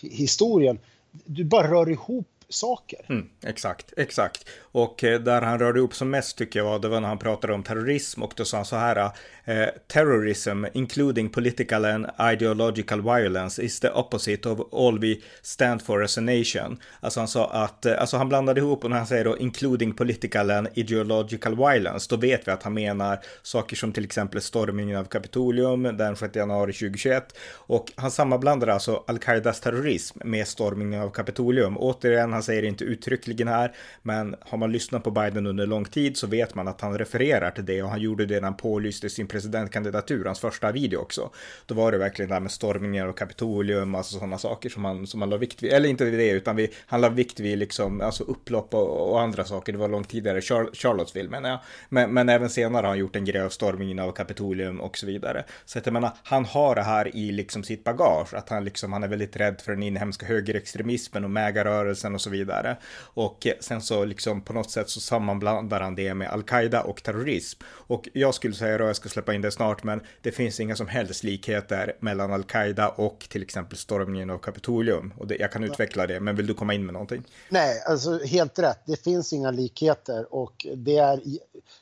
historien. 0.01 0.79
Du 1.25 1.45
bara 1.45 1.71
rör 1.71 1.91
ihop 1.91 2.38
saker. 2.51 3.07
Mm, 3.09 3.29
exakt, 3.43 3.93
exakt. 3.97 4.49
Och 4.61 5.05
eh, 5.05 5.21
där 5.21 5.43
han 5.43 5.59
rörde 5.59 5.81
upp 5.81 5.95
som 5.95 6.11
mest 6.11 6.39
tycker 6.39 6.59
jag 6.59 6.67
var, 6.67 6.79
det 6.79 6.89
var 6.89 7.01
när 7.01 7.09
han 7.09 7.19
pratade 7.19 7.53
om 7.53 7.63
terrorism 7.63 8.23
och 8.23 8.33
då 8.37 8.45
sa 8.45 8.57
han 8.57 8.67
så 8.67 8.77
här, 8.77 9.11
eh, 9.45 9.69
terrorism 9.87 10.65
including 10.73 11.29
political 11.29 11.85
and 11.85 12.07
ideological 12.33 13.03
violence 13.03 13.63
is 13.63 13.81
the 13.81 13.91
opposite 13.91 14.49
of 14.49 14.75
all 14.75 14.99
we 14.99 15.17
stand 15.43 15.83
for 15.83 16.05
as 16.05 16.19
a 16.19 16.21
nation. 16.21 16.81
Alltså 17.01 17.21
han 17.21 17.29
sa 17.29 17.47
att, 17.47 17.87
eh, 17.87 18.01
alltså 18.01 18.17
han 18.17 18.29
blandade 18.29 18.61
ihop 18.61 18.85
och 18.85 18.91
när 18.91 18.97
han 18.97 19.07
säger 19.07 19.25
då 19.25 19.39
including 19.39 19.95
political 19.95 20.51
and 20.51 20.69
ideological 20.75 21.57
violence, 21.57 22.07
då 22.11 22.17
vet 22.17 22.49
vi 22.49 22.53
att 22.53 22.63
han 22.63 22.75
menar 22.75 23.19
saker 23.43 23.77
som 23.77 23.93
till 23.93 24.05
exempel 24.05 24.41
stormningen 24.41 24.99
av 24.99 25.05
Kapitolium 25.05 25.83
den 25.83 26.17
6 26.17 26.37
januari 26.37 26.73
2021 26.73 27.35
och 27.53 27.93
han 27.97 28.11
sammanblandar 28.11 28.69
alltså 28.69 29.05
al-Qaidas 29.07 29.61
terrorism 29.61 30.19
med 30.25 30.49
stormningen 30.49 31.03
av 31.03 31.11
Kapitolium. 31.11 31.79
Återigen, 31.79 32.38
han 32.39 32.43
säger 32.43 32.63
det 32.63 32.69
inte 32.69 32.85
uttryckligen 32.85 33.49
här, 33.49 33.73
men 34.03 34.37
har 34.41 34.59
man 34.59 34.73
lyssnat 34.73 35.05
på 35.05 35.11
Biden 35.11 35.47
under 35.47 35.67
lång 35.67 35.85
tid 35.85 36.17
så 36.17 36.27
vet 36.27 36.55
man 36.55 36.69
att 36.69 36.81
han 36.81 36.99
refererar 36.99 37.51
till 37.51 37.65
det 37.65 37.83
och 37.83 37.91
han 37.91 38.01
gjorde 38.01 38.27
det 38.27 38.35
när 38.35 38.43
han 38.43 38.57
pålyste 38.57 39.11
sin 39.11 39.27
presidentkandidatur, 39.27 40.25
hans 40.25 40.41
första 40.41 40.73
video 40.73 40.99
också. 40.99 41.31
Då 41.67 41.75
var 41.75 41.93
det 41.93 41.99
verkligen 41.99 42.29
det 42.29 42.35
här 42.35 42.41
med 42.41 42.51
stormningar 42.51 43.07
och 43.07 43.19
Kapitolium, 43.19 43.95
alltså 43.95 44.19
sådana 44.19 44.39
saker 44.39 44.69
som 44.69 44.85
han, 44.85 45.07
som 45.07 45.21
han 45.21 45.31
la 45.31 45.37
vikt 45.37 45.63
vid, 45.63 45.73
eller 45.73 45.89
inte 45.89 46.05
vid 46.05 46.19
det, 46.19 46.31
utan 46.31 46.57
vi, 46.57 46.71
han 46.87 47.01
la 47.01 47.09
vikt 47.09 47.41
vid 47.41 47.59
liksom, 47.59 48.01
alltså 48.01 48.25
upplopp 48.25 48.75
och, 48.75 49.11
och 49.11 49.21
andra 49.21 49.45
saker. 49.45 49.73
Det 49.73 49.79
var 49.79 49.89
långt 49.89 50.09
tidigare, 50.09 50.41
Char 50.41 50.71
Charlottesville 50.73 51.31
menar 51.31 51.51
jag. 51.51 51.59
Men, 51.89 52.15
men 52.15 52.29
även 52.29 52.51
senare 52.51 52.81
har 52.81 52.89
han 52.89 52.99
gjort 52.99 53.17
en 53.17 53.25
grej 53.25 53.43
av 53.43 53.49
stormningen 53.49 53.99
av 53.99 54.13
Kapitolium 54.13 54.81
och 54.81 54.99
så 54.99 55.07
vidare. 55.07 55.45
Så 55.65 55.79
att 55.79 55.87
jag 55.87 55.93
menar, 55.93 56.11
han 56.23 56.45
har 56.45 56.75
det 56.75 56.83
här 56.83 57.17
i 57.17 57.33
liksom 57.33 57.63
sitt 57.63 57.85
bagage, 57.85 58.35
att 58.35 58.49
han 58.49 58.65
liksom, 58.65 58.93
han 58.93 59.03
är 59.03 59.09
väldigt 59.09 59.37
rädd 59.37 59.61
för 59.61 59.73
den 59.73 59.83
inhemska 59.83 60.27
högerextremismen 60.27 61.25
och 61.25 61.31
mägarrörelsen 61.31 62.15
och 62.15 62.21
så 62.21 62.28
så 62.29 62.33
vidare. 62.33 62.77
Och 63.15 63.47
sen 63.61 63.83
så 63.83 64.05
liksom 64.05 64.41
på 64.41 64.53
något 64.53 64.71
sätt 64.71 64.91
så 64.91 65.01
sammanblandar 65.01 65.81
han 65.81 65.95
det 65.95 66.15
med 66.15 66.31
al-Qaida 66.31 66.83
och 66.83 67.03
terrorism. 67.03 67.63
Och 67.67 68.09
jag 68.13 68.35
skulle 68.35 68.55
säga, 68.55 68.83
och 68.83 68.89
jag 68.89 68.97
ska 68.97 69.09
släppa 69.09 69.35
in 69.35 69.43
det 69.43 69.51
snart, 69.51 69.85
men 69.85 70.01
det 70.23 70.33
finns 70.33 70.61
inga 70.61 70.77
som 70.77 70.89
helst 70.89 71.25
likheter 71.25 71.97
mellan 72.01 72.33
al-Qaida 72.33 72.89
och 72.89 73.27
till 73.31 73.43
exempel 73.43 73.79
stormningen 73.79 74.31
av 74.31 74.39
Kapitolium. 74.39 75.15
Och 75.19 75.27
det, 75.27 75.37
jag 75.37 75.53
kan 75.53 75.65
utveckla 75.65 76.07
det, 76.07 76.21
men 76.21 76.37
vill 76.37 76.47
du 76.47 76.55
komma 76.55 76.75
in 76.75 76.87
med 76.87 76.93
någonting? 76.93 77.25
Nej, 77.49 77.83
alltså 77.87 78.19
helt 78.25 78.59
rätt. 78.59 78.81
Det 78.87 79.05
finns 79.05 79.33
inga 79.33 79.51
likheter 79.51 80.35
och 80.35 80.67
det 80.77 80.97
är, 80.97 81.21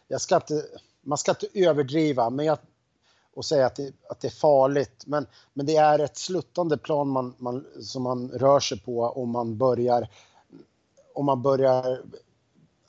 jag 0.09 0.21
ska 0.21 0.37
inte, 0.37 0.63
man 1.03 1.19
ska 1.19 1.31
inte 1.31 1.47
överdriva, 1.55 2.31
men 2.31 2.47
jag, 2.47 2.59
och 3.35 3.45
säga 3.45 3.67
att 3.67 3.77
det, 3.77 3.93
att 4.09 4.21
det 4.21 4.29
är 4.29 4.33
farligt. 4.33 5.05
Men, 5.07 5.27
men 5.55 5.67
det 5.67 5.77
är 5.77 5.99
ett 5.99 6.17
sluttande 6.17 6.79
plan 6.79 7.09
man, 7.09 7.35
man, 7.39 7.65
som 7.81 8.03
man 8.03 8.29
rör 8.31 8.61
sig 8.61 8.81
på 8.81 9.01
om 9.03 9.31
man 9.31 9.59
börjar 9.59 10.09
om 11.17 11.27
man 11.27 11.43
börjar 11.43 12.03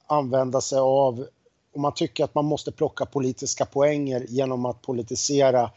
använda 0.07 0.61
sig 0.61 0.79
av, 0.79 1.27
om 1.75 1.81
man 1.81 1.93
tycker 1.93 2.23
att 2.23 2.35
man 2.35 2.45
måste 2.45 2.71
plocka 2.71 3.05
politiska 3.05 3.65
poänger 3.65 4.25
genom 4.29 4.65
att 4.65 4.81
politisera 4.81 5.63
eh, 5.63 5.69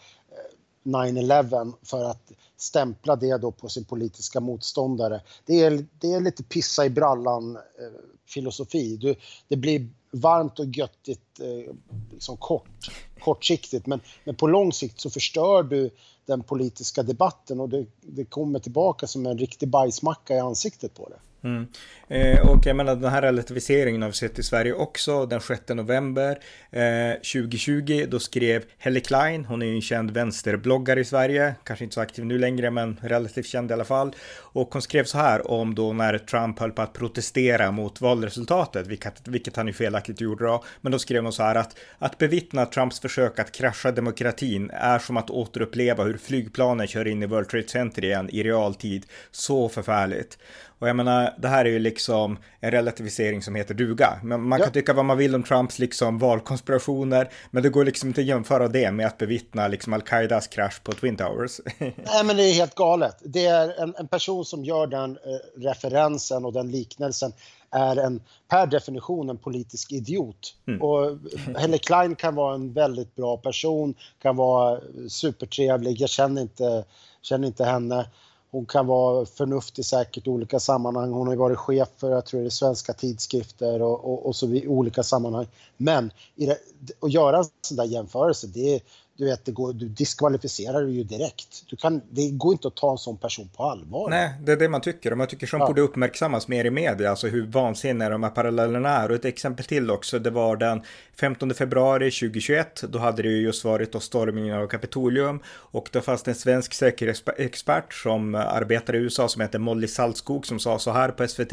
9-11 0.83 1.73
för 1.83 2.05
att 2.05 2.33
stämpla 2.57 3.17
det 3.17 3.39
då 3.39 3.51
på 3.51 3.69
sin 3.69 3.85
politiska 3.85 4.41
motståndare. 4.41 5.21
Det 5.47 5.61
är, 5.61 5.87
det 6.01 6.13
är 6.13 6.21
lite 6.21 6.43
pissa 6.43 6.87
i 6.87 6.91
brallan-filosofi. 6.91 9.09
Eh, 9.09 9.17
det 9.49 9.57
blir 9.57 9.89
varmt 10.13 10.59
och 10.59 10.67
göttigt 10.67 11.41
eh, 11.41 11.75
liksom 12.13 12.37
kort, 12.37 12.91
kortsiktigt 13.21 13.87
men, 13.87 14.01
men 14.25 14.35
på 14.35 14.47
lång 14.47 14.73
sikt 14.73 15.01
så 15.01 15.11
förstör 15.11 15.63
du 15.63 15.91
den 16.27 16.43
politiska 16.43 17.03
debatten 17.03 17.61
och 17.61 17.69
det, 17.69 17.87
det 18.01 18.25
kommer 18.25 18.59
tillbaka 18.59 19.07
som 19.07 19.27
en 19.27 19.39
riktig 19.39 19.69
bajsmacka 19.69 20.35
i 20.35 20.39
ansiktet 20.39 20.95
på 20.95 21.09
det. 21.09 21.19
Mm. 21.45 21.67
Eh, 22.09 22.51
och 22.51 22.67
jag 22.67 22.77
menar 22.77 22.97
den 22.97 23.11
här 23.11 23.23
relativiseringen 23.23 24.03
har 24.03 24.09
vi 24.09 24.15
sett 24.15 24.39
i 24.39 24.43
Sverige 24.43 24.73
också. 24.73 25.27
Den 25.27 25.41
6 25.41 25.69
november 25.69 26.39
eh, 26.71 27.13
2020 27.15 28.07
då 28.09 28.19
skrev 28.19 28.63
Helle 28.79 29.01
Klein, 29.01 29.45
hon 29.45 29.63
är 29.63 29.67
ju 29.67 29.75
en 29.75 29.83
känd 29.83 30.11
vänsterbloggare 30.11 31.01
i 31.01 31.05
Sverige, 31.05 31.55
kanske 31.65 31.85
inte 31.85 31.95
så 31.95 32.01
aktiv 32.01 32.25
nu 32.25 32.39
längre 32.39 32.71
men 32.71 32.97
relativt 33.03 33.47
känd 33.47 33.71
i 33.71 33.75
alla 33.75 33.85
fall. 33.85 34.15
Och 34.39 34.69
hon 34.73 34.83
skrev 34.83 35.05
så 35.05 35.19
här 35.19 35.51
om 35.51 35.75
då 35.75 35.93
när 35.93 36.19
Trump 36.19 36.59
höll 36.59 36.73
på 36.73 36.83
att 36.83 36.93
protestera 36.93 37.71
mot 37.71 38.01
valresultatet, 38.01 38.87
vilket, 38.87 39.29
vilket 39.29 39.57
han 39.57 39.67
ju 39.67 39.73
felaktigt 39.73 40.21
gjorde 40.21 40.45
då. 40.45 40.65
Men 40.81 40.93
då 40.93 40.99
skrev 40.99 41.23
hon 41.23 41.33
så 41.33 41.43
här 41.43 41.55
att, 41.55 41.79
att 41.99 42.19
bevittna 42.19 42.67
Trumps 42.67 43.01
försök 43.01 43.39
att 43.39 43.53
krascha 43.53 43.93
demokratin 43.93 44.71
är 44.71 44.99
som 44.99 45.17
att 45.17 45.31
återuppleva 45.31 46.05
hur 46.05 46.19
flygplanen 46.19 46.87
kör 46.87 47.07
in 47.07 47.23
i 47.23 47.27
World 47.27 47.49
Trade 47.49 47.69
Center 47.69 48.05
igen 48.05 48.31
i 48.33 48.43
realtid. 48.43 49.07
Så 49.31 49.69
förfärligt. 49.69 50.39
Och 50.81 50.89
jag 50.89 50.97
menar, 50.97 51.35
det 51.39 51.49
här 51.49 51.65
är 51.65 51.71
ju 51.71 51.79
liksom 51.79 52.39
en 52.61 52.71
relativisering 52.71 53.43
som 53.43 53.55
heter 53.55 53.75
duga. 53.75 54.21
Men 54.23 54.43
man 54.43 54.59
kan 54.59 54.67
ja. 54.67 54.73
tycka 54.73 54.93
vad 54.93 55.05
man 55.05 55.19
vill 55.19 55.35
om 55.35 55.43
Trumps 55.43 55.79
liksom 55.79 56.19
valkonspirationer, 56.19 57.31
men 57.51 57.63
det 57.63 57.69
går 57.69 57.85
liksom 57.85 58.09
inte 58.09 58.21
att 58.21 58.27
jämföra 58.27 58.69
det 58.69 58.91
med 58.91 59.07
att 59.07 59.19
bevittna 59.19 59.69
liksom 59.69 59.93
Al-Qaidas 59.93 60.47
krasch 60.47 60.83
på 60.83 60.93
Twin 60.93 61.17
Towers. 61.17 61.61
Nej, 61.79 62.25
men 62.25 62.37
det 62.37 62.43
är 62.43 62.53
helt 62.53 62.75
galet. 62.75 63.17
Det 63.25 63.47
är 63.47 63.83
en, 63.83 63.95
en 63.99 64.09
person 64.09 64.45
som 64.45 64.65
gör 64.65 64.87
den 64.87 65.11
eh, 65.11 65.61
referensen 65.61 66.45
och 66.45 66.53
den 66.53 66.71
liknelsen 66.71 67.33
är 67.71 67.97
en, 67.97 68.23
per 68.49 68.67
definition 68.67 69.31
en 69.31 69.39
politisk 69.39 69.93
idiot. 69.93 70.55
Mm. 70.67 70.83
Och 70.83 71.19
Helle 71.57 71.79
Klein 71.79 72.17
kan 72.17 72.35
vara 72.35 72.55
en 72.55 72.73
väldigt 72.73 73.17
bra 73.17 73.37
person, 73.37 73.95
kan 74.23 74.37
vara 74.37 74.81
supertrevlig, 75.09 76.01
jag 76.01 76.11
känner 76.11 76.43
inte, 76.43 76.85
känner 77.23 77.47
inte 77.47 77.65
henne. 77.65 78.07
Hon 78.51 78.67
kan 78.67 78.87
vara 78.87 79.27
förnuftig 79.27 79.85
säkert 79.85 80.27
i 80.27 80.31
olika 80.31 80.61
sammanhang. 80.61 81.13
Hon 81.13 81.27
har 81.27 81.35
ju 81.35 81.39
varit 81.39 81.59
chef 81.59 81.89
för, 81.97 82.11
jag 82.11 82.27
tror 82.27 82.41
det 82.41 82.47
är 82.47 82.51
svenska 82.51 82.93
tidskrifter 82.93 83.83
och, 83.83 84.05
och, 84.05 84.27
och 84.27 84.37
så 84.37 84.47
i 84.47 84.69
olika 84.69 85.03
sammanhang. 85.03 85.47
Men 85.77 86.13
det, 86.35 86.59
att 87.01 87.13
göra 87.13 87.39
en 87.39 87.45
sån 87.61 87.77
där 87.77 87.85
jämförelse, 87.85 88.47
det, 88.47 88.81
du 89.21 89.27
vet, 89.27 89.45
det 89.45 89.53
går, 89.53 89.73
du 89.73 89.89
diskvalificerar 89.89 90.83
ju 90.83 91.05
direkt. 91.05 91.65
Du 91.71 91.77
kan, 91.77 92.01
det 92.11 92.31
går 92.31 92.53
inte 92.53 92.69
att 92.69 92.75
ta 92.75 92.91
en 92.91 92.99
sån 92.99 93.17
person 93.17 93.49
på 93.57 93.65
allvar. 93.65 94.11
Nej, 94.11 94.31
det 94.43 94.53
är 94.53 94.57
det 94.57 94.69
man 94.69 94.81
tycker. 94.81 95.11
Och 95.11 95.19
man 95.19 95.27
tycker 95.27 95.47
som 95.47 95.61
ja. 95.61 95.67
borde 95.67 95.81
uppmärksammas 95.81 96.49
mer 96.49 96.65
i 96.65 96.71
media, 96.71 97.11
alltså 97.11 97.29
hur 97.29 97.47
vansinniga 97.47 98.09
de 98.09 98.23
här 98.23 98.31
parallellerna 98.31 98.89
är. 98.89 99.09
Och 99.09 99.15
ett 99.15 99.25
exempel 99.25 99.65
till 99.65 99.91
också, 99.91 100.19
det 100.19 100.31
var 100.31 100.57
den 100.57 100.83
15 101.21 101.55
februari 101.55 102.11
2021. 102.11 102.83
Då 102.89 102.99
hade 102.99 103.23
det 103.23 103.29
ju 103.29 103.43
just 103.43 103.65
varit 103.65 103.93
då 103.93 104.01
stormningen 104.01 104.57
av 104.57 104.67
Kapitolium 104.67 105.41
och 105.49 105.89
då 105.93 106.01
fanns 106.01 106.23
det 106.23 106.31
en 106.31 106.35
svensk 106.35 106.75
säkerhetsexpert 106.75 107.95
som 107.95 108.35
arbetar 108.35 108.95
i 108.95 108.99
USA 108.99 109.29
som 109.29 109.41
heter 109.43 109.59
Molly 109.59 109.89
Saltskog 109.89 110.47
som 110.47 110.59
sa 110.59 110.79
så 110.79 110.91
här 110.91 111.09
på 111.09 111.29
SVT. 111.29 111.53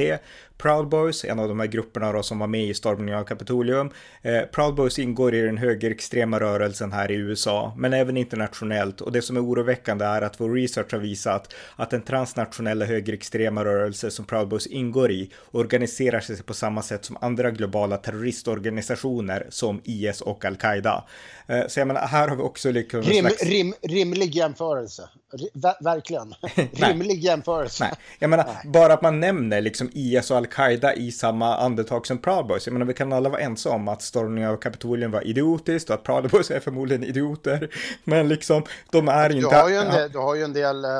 Proud 0.57 0.87
Boys, 0.87 1.25
en 1.25 1.39
av 1.39 1.47
de 1.47 1.59
här 1.59 1.67
grupperna 1.67 2.11
då 2.11 2.23
som 2.23 2.39
var 2.39 2.47
med 2.47 2.65
i 2.65 2.73
stormningen 2.73 3.19
av 3.19 3.23
Kapitolium. 3.23 3.91
Eh, 4.21 4.41
Proud 4.41 4.75
Boys 4.75 4.99
ingår 4.99 5.35
i 5.35 5.41
den 5.41 5.57
högerextrema 5.57 6.39
rörelsen 6.39 6.91
här 6.91 7.11
i 7.11 7.15
USA 7.15 7.56
men 7.77 7.93
även 7.93 8.17
internationellt. 8.17 9.01
Och 9.01 9.11
det 9.11 9.21
som 9.21 9.37
är 9.37 9.45
oroväckande 9.45 10.05
är 10.05 10.21
att 10.21 10.39
vår 10.39 10.53
research 10.53 10.91
har 10.91 10.99
visat 10.99 11.53
att 11.75 11.89
den 11.89 12.01
transnationella 12.01 12.85
högerextrema 12.85 13.65
rörelse 13.65 14.11
som 14.11 14.25
Proud 14.25 14.47
Boys 14.47 14.67
ingår 14.67 15.11
i 15.11 15.31
organiserar 15.51 16.19
sig 16.19 16.43
på 16.43 16.53
samma 16.53 16.81
sätt 16.81 17.05
som 17.05 17.17
andra 17.21 17.51
globala 17.51 17.97
terroristorganisationer 17.97 19.47
som 19.49 19.81
IS 19.83 20.21
och 20.21 20.45
Al-Qaida. 20.45 21.03
Eh, 21.47 21.67
så 21.67 21.79
jag 21.79 21.87
menar, 21.87 22.07
här 22.07 22.27
har 22.27 22.35
vi 22.35 22.43
också 22.43 22.71
liksom 22.71 23.01
rim, 23.01 23.25
slags... 23.25 23.43
rim, 23.43 23.73
rimlig 23.81 24.35
jämförelse. 24.35 25.09
Ver 25.53 25.83
verkligen. 25.83 26.35
rimlig 26.73 27.19
jämförelse. 27.19 27.83
Nej. 27.83 27.93
Jag 28.19 28.29
menar, 28.29 28.45
Nej. 28.45 28.71
bara 28.73 28.93
att 28.93 29.01
man 29.01 29.19
nämner 29.19 29.61
liksom 29.61 29.89
IS 29.93 30.31
och 30.31 30.37
Al-Qaida 30.37 30.93
i 30.95 31.11
samma 31.11 31.57
andetag 31.57 32.07
som 32.07 32.17
Proud 32.17 32.47
Boys. 32.47 32.67
Jag 32.67 32.73
menar, 32.73 32.85
vi 32.85 32.93
kan 32.93 33.13
alla 33.13 33.29
vara 33.29 33.41
ense 33.41 33.69
om 33.69 33.87
att 33.87 34.01
stormningen 34.01 34.49
av 34.49 34.57
Kapitolien 34.57 35.11
var 35.11 35.27
idiotiskt 35.27 35.89
och 35.89 35.95
att 35.95 36.03
Proud 36.03 36.29
Boys 36.29 36.51
är 36.51 36.59
förmodligen 36.59 37.03
idioter. 37.03 37.69
Men 38.03 38.27
liksom, 38.27 38.63
de 38.91 39.07
är 39.07 39.29
inte... 39.29 39.49
Du 39.49 39.55
har 39.55 39.69
ju 39.69 39.75
en 39.75 39.91
del, 39.91 40.11
du 40.11 40.17
har 40.17 40.35
ju 40.35 40.43
en 40.43 40.53
del 40.53 40.85
eh, 40.85 40.91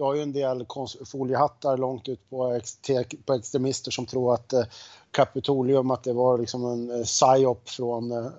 du 0.00 0.04
har 0.04 0.14
ju 0.14 0.22
en 0.22 0.32
del 0.32 0.66
foliehattar 1.12 1.76
långt 1.76 2.08
ut 2.08 2.30
på, 2.30 2.52
ex, 2.52 2.78
på 3.26 3.34
extremister 3.34 3.90
som 3.90 4.06
tror 4.06 4.34
att 4.34 4.52
eh, 4.52 4.64
Kapitolium, 5.12 5.90
att 5.90 6.04
det 6.04 6.12
var 6.12 6.38
liksom 6.38 6.64
en 6.64 6.90
eh, 6.90 7.04
psyop 7.04 7.68
från, 7.68 8.12
eh, 8.12 8.30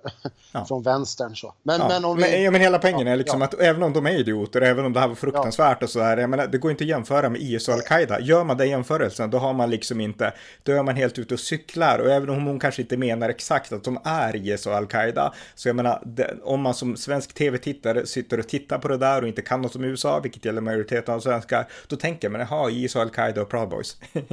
ja. 0.51 0.65
från 0.67 0.83
vänstern. 0.83 1.35
Så. 1.35 1.53
Men, 1.63 1.79
ja. 1.79 1.87
men, 1.87 2.05
om 2.05 2.17
vi... 2.17 2.21
men, 2.21 2.43
ja, 2.43 2.51
men 2.51 2.61
hela 2.61 2.79
poängen 2.79 3.07
är 3.07 3.15
liksom 3.15 3.41
att 3.41 3.53
även 3.53 3.83
om 3.83 3.93
de 3.93 4.05
är 4.05 4.11
idioter, 4.11 4.61
även 4.61 4.85
om 4.85 4.93
det 4.93 4.99
här 4.99 5.07
var 5.07 5.15
fruktansvärt 5.15 5.83
och 5.83 5.89
så 5.89 5.99
här, 5.99 6.17
jag 6.17 6.29
menar, 6.29 6.47
det 6.47 6.57
går 6.57 6.71
inte 6.71 6.83
att 6.83 6.87
jämföra 6.87 7.29
med 7.29 7.41
IS 7.41 7.67
och 7.67 7.73
Al-Qaida. 7.73 8.19
Gör 8.19 8.43
man 8.43 8.57
den 8.57 8.69
jämförelsen, 8.69 9.29
då 9.29 9.37
har 9.37 9.53
man 9.53 9.69
liksom 9.69 10.01
inte, 10.01 10.33
då 10.63 10.71
är 10.71 10.83
man 10.83 10.95
helt 10.95 11.19
ute 11.19 11.33
och 11.33 11.39
cyklar 11.39 11.99
och 11.99 12.11
även 12.11 12.29
om 12.29 12.45
hon 12.45 12.59
kanske 12.59 12.81
inte 12.81 12.97
menar 12.97 13.29
exakt 13.29 13.73
att 13.73 13.83
de 13.83 13.99
är 14.03 14.35
IS 14.35 14.67
och 14.67 14.73
Al-Qaida, 14.73 15.33
så 15.55 15.69
jag 15.69 15.75
menar, 15.75 16.01
det, 16.05 16.37
om 16.43 16.61
man 16.61 16.73
som 16.73 16.97
svensk 16.97 17.33
tv-tittare 17.33 18.05
sitter 18.05 18.39
och 18.39 18.47
tittar 18.47 18.77
på 18.77 18.87
det 18.87 18.97
där 18.97 19.21
och 19.21 19.27
inte 19.27 19.41
kan 19.41 19.61
något 19.61 19.75
om 19.75 19.83
USA, 19.83 20.19
vilket 20.19 20.45
gäller 20.45 20.61
majoriteten 20.61 21.15
av 21.15 21.19
svenskar, 21.19 21.50
då 21.87 21.95
tänker 21.95 22.29
man, 22.29 22.41
jaha, 22.41 22.69
IS 22.69 22.95
och 22.95 23.01
Al-Qaida 23.01 23.41
och 23.41 23.49
Proud 23.49 23.69
Boys. 23.69 23.97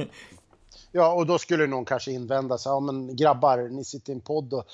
Ja, 0.91 1.13
och 1.13 1.25
då 1.25 1.37
skulle 1.37 1.67
någon 1.67 1.85
kanske 1.85 2.11
invända 2.11 2.57
så 2.57 2.69
ja 2.69 2.79
men 2.79 3.15
grabbar, 3.15 3.57
ni 3.57 3.83
sitter 3.83 4.13
i 4.13 4.15
en 4.15 4.21
podd 4.21 4.53
och 4.53 4.65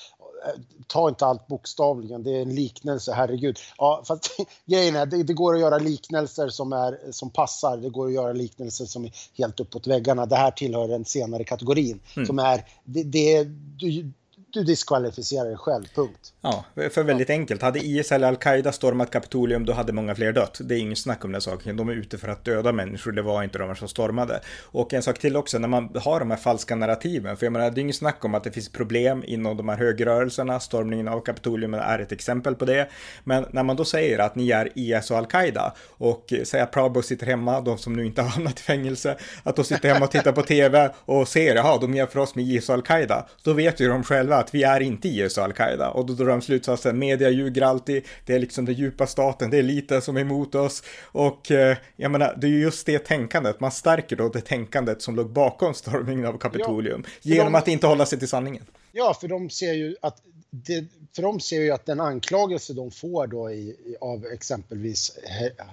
eh, 0.48 0.62
ta 0.88 1.10
inte 1.10 1.26
allt 1.26 1.48
bokstavligen, 1.48 2.24
det 2.24 2.38
är 2.38 2.42
en 2.42 2.56
liknelse, 2.56 3.14
herregud. 3.14 3.60
Ja, 3.78 4.04
fast 4.08 4.38
grejen 4.66 4.96
är, 4.96 5.06
det, 5.06 5.24
det, 5.24 5.34
går 5.34 5.56
att 5.56 5.62
göra 5.62 5.78
liknelser 5.78 6.50
som, 6.50 6.74
är, 6.74 7.12
som 7.12 7.30
passar, 7.30 7.78
det 7.78 7.90
går 7.90 8.08
att 8.08 8.14
göra 8.14 8.34
liknelser 8.34 8.86
som 8.86 9.06
är 9.06 9.12
helt 9.34 9.60
uppåt 9.60 9.88
väggarna. 9.88 10.26
Det 10.26 10.36
här 10.36 10.52
tillhör 10.52 10.88
den 10.88 11.06
senare 11.06 11.44
kategorin 11.44 12.00
mm. 12.16 12.26
som 12.26 12.40
är, 12.40 12.66
det, 12.84 13.04
det, 13.04 13.44
du, 13.78 14.12
du 14.56 14.64
diskvalificerar 14.64 15.46
dig 15.46 15.58
själv, 15.58 15.84
punkt. 15.96 16.34
Ja, 16.42 16.66
för 16.92 17.04
väldigt 17.04 17.30
enkelt. 17.30 17.62
Hade 17.62 17.80
IS 17.80 18.12
eller 18.12 18.28
Al-Qaida 18.28 18.72
stormat 18.72 19.12
Kapitolium, 19.12 19.66
då 19.66 19.74
hade 19.74 19.94
många 19.94 20.16
fler 20.16 20.32
dött. 20.32 20.58
Det 20.64 20.76
är 20.76 20.80
ingen 20.80 20.96
snack 20.96 21.26
om 21.26 21.32
den 21.32 21.42
saken. 21.42 21.78
De 21.78 21.90
är 21.90 21.94
ute 21.94 22.18
för 22.18 22.28
att 22.28 22.46
döda 22.46 22.72
människor, 22.72 23.12
det 23.12 23.22
var 23.22 23.44
inte 23.44 23.58
de 23.58 23.76
som 23.76 23.88
stormade. 23.88 24.42
Och 24.64 24.94
en 24.94 25.04
sak 25.04 25.20
till 25.20 25.36
också, 25.36 25.60
när 25.60 25.68
man 25.68 25.96
har 25.96 26.20
de 26.20 26.30
här 26.32 26.38
falska 26.38 26.76
narrativen, 26.76 27.38
för 27.38 27.46
jag 27.46 27.54
menar, 27.54 27.72
det 27.72 27.80
är 27.80 27.82
ingen 27.82 27.94
snack 27.94 28.26
om 28.26 28.36
att 28.36 28.44
det 28.44 28.52
finns 28.52 28.70
problem 28.70 29.24
inom 29.28 29.58
de 29.58 29.70
här 29.70 29.78
högerrörelserna. 29.78 30.60
Stormningen 30.60 31.08
av 31.08 31.22
Kapitolium 31.22 31.74
är 31.74 32.00
ett 32.00 32.12
exempel 32.12 32.56
på 32.56 32.66
det. 32.66 32.90
Men 33.24 33.46
när 33.52 33.64
man 33.64 33.76
då 33.76 33.86
säger 33.86 34.20
att 34.20 34.36
ni 34.36 34.52
är 34.52 34.70
IS 34.76 35.12
och 35.12 35.18
Al-Qaida 35.18 35.74
och 35.90 36.34
säger 36.44 36.64
att 36.64 36.94
Boys 36.94 37.06
sitter 37.06 37.26
hemma, 37.26 37.62
de 37.62 37.78
som 37.78 37.94
nu 37.94 38.06
inte 38.06 38.22
har 38.22 38.30
hamnat 38.36 38.60
i 38.60 38.62
fängelse, 38.64 39.18
att 39.44 39.56
de 39.56 39.66
sitter 39.66 39.94
hemma 39.94 40.06
och 40.06 40.12
tittar 40.12 40.32
på 40.32 40.42
tv 40.42 40.92
och 41.06 41.28
ser, 41.28 41.56
jaha, 41.56 41.78
de 41.82 41.94
jämför 41.94 42.20
oss 42.20 42.36
med 42.36 42.46
IS 42.46 42.70
och 42.70 42.76
Al-Qaida. 42.76 43.26
Då 43.44 43.54
vet 43.54 43.80
ju 43.80 43.88
de 43.88 44.04
själva 44.04 44.45
att 44.46 44.56
vi 44.56 44.64
är 44.64 44.80
inte 44.80 45.08
IS 45.08 45.38
och 45.38 45.44
Al-Qaida. 45.44 45.90
Och 45.90 46.06
då 46.06 46.14
drar 46.14 46.26
de 46.26 46.42
slutsatsen, 46.42 47.00
media 47.00 47.30
ljuger 47.30 47.62
alltid, 47.62 48.04
det 48.26 48.36
är 48.36 48.40
liksom 48.40 48.66
den 48.66 48.76
djupa 48.76 49.08
staten, 49.08 49.50
det 49.50 49.58
är 49.58 49.64
lite 49.64 50.02
som 50.02 50.18
är 50.18 50.22
emot 50.22 50.56
oss. 50.56 50.84
Och 51.02 51.52
eh, 51.52 51.78
jag 51.96 52.12
menar, 52.12 52.38
det 52.38 52.48
är 52.48 52.52
ju 52.52 52.62
just 52.62 52.86
det 52.86 53.00
tänkandet, 53.00 53.60
man 53.60 53.72
stärker 53.72 54.16
då 54.16 54.30
det 54.30 54.42
tänkandet 54.42 55.02
som 55.02 55.16
låg 55.16 55.30
bakom 55.30 55.74
stormningen 55.74 56.26
av 56.26 56.38
Kapitolium. 56.38 57.04
Ja, 57.22 57.36
genom 57.36 57.54
de, 57.54 57.58
att 57.58 57.68
inte 57.68 57.88
hålla 57.88 58.06
sig 58.06 58.20
till 58.20 58.28
sanningen. 58.28 58.64
Ja, 58.92 59.18
för 59.22 59.28
de 59.28 59.50
ser 59.50 59.74
ju 59.74 59.96
att 60.02 60.18
det, 60.64 60.86
för 61.16 61.22
de 61.22 61.40
ser 61.40 61.62
ju 61.62 61.72
att 61.72 61.86
den 61.86 62.00
anklagelse 62.00 62.74
de 62.74 62.92
får 62.92 63.28
då 63.28 63.52
i, 63.52 63.76
av 64.02 64.26
exempelvis 64.26 65.18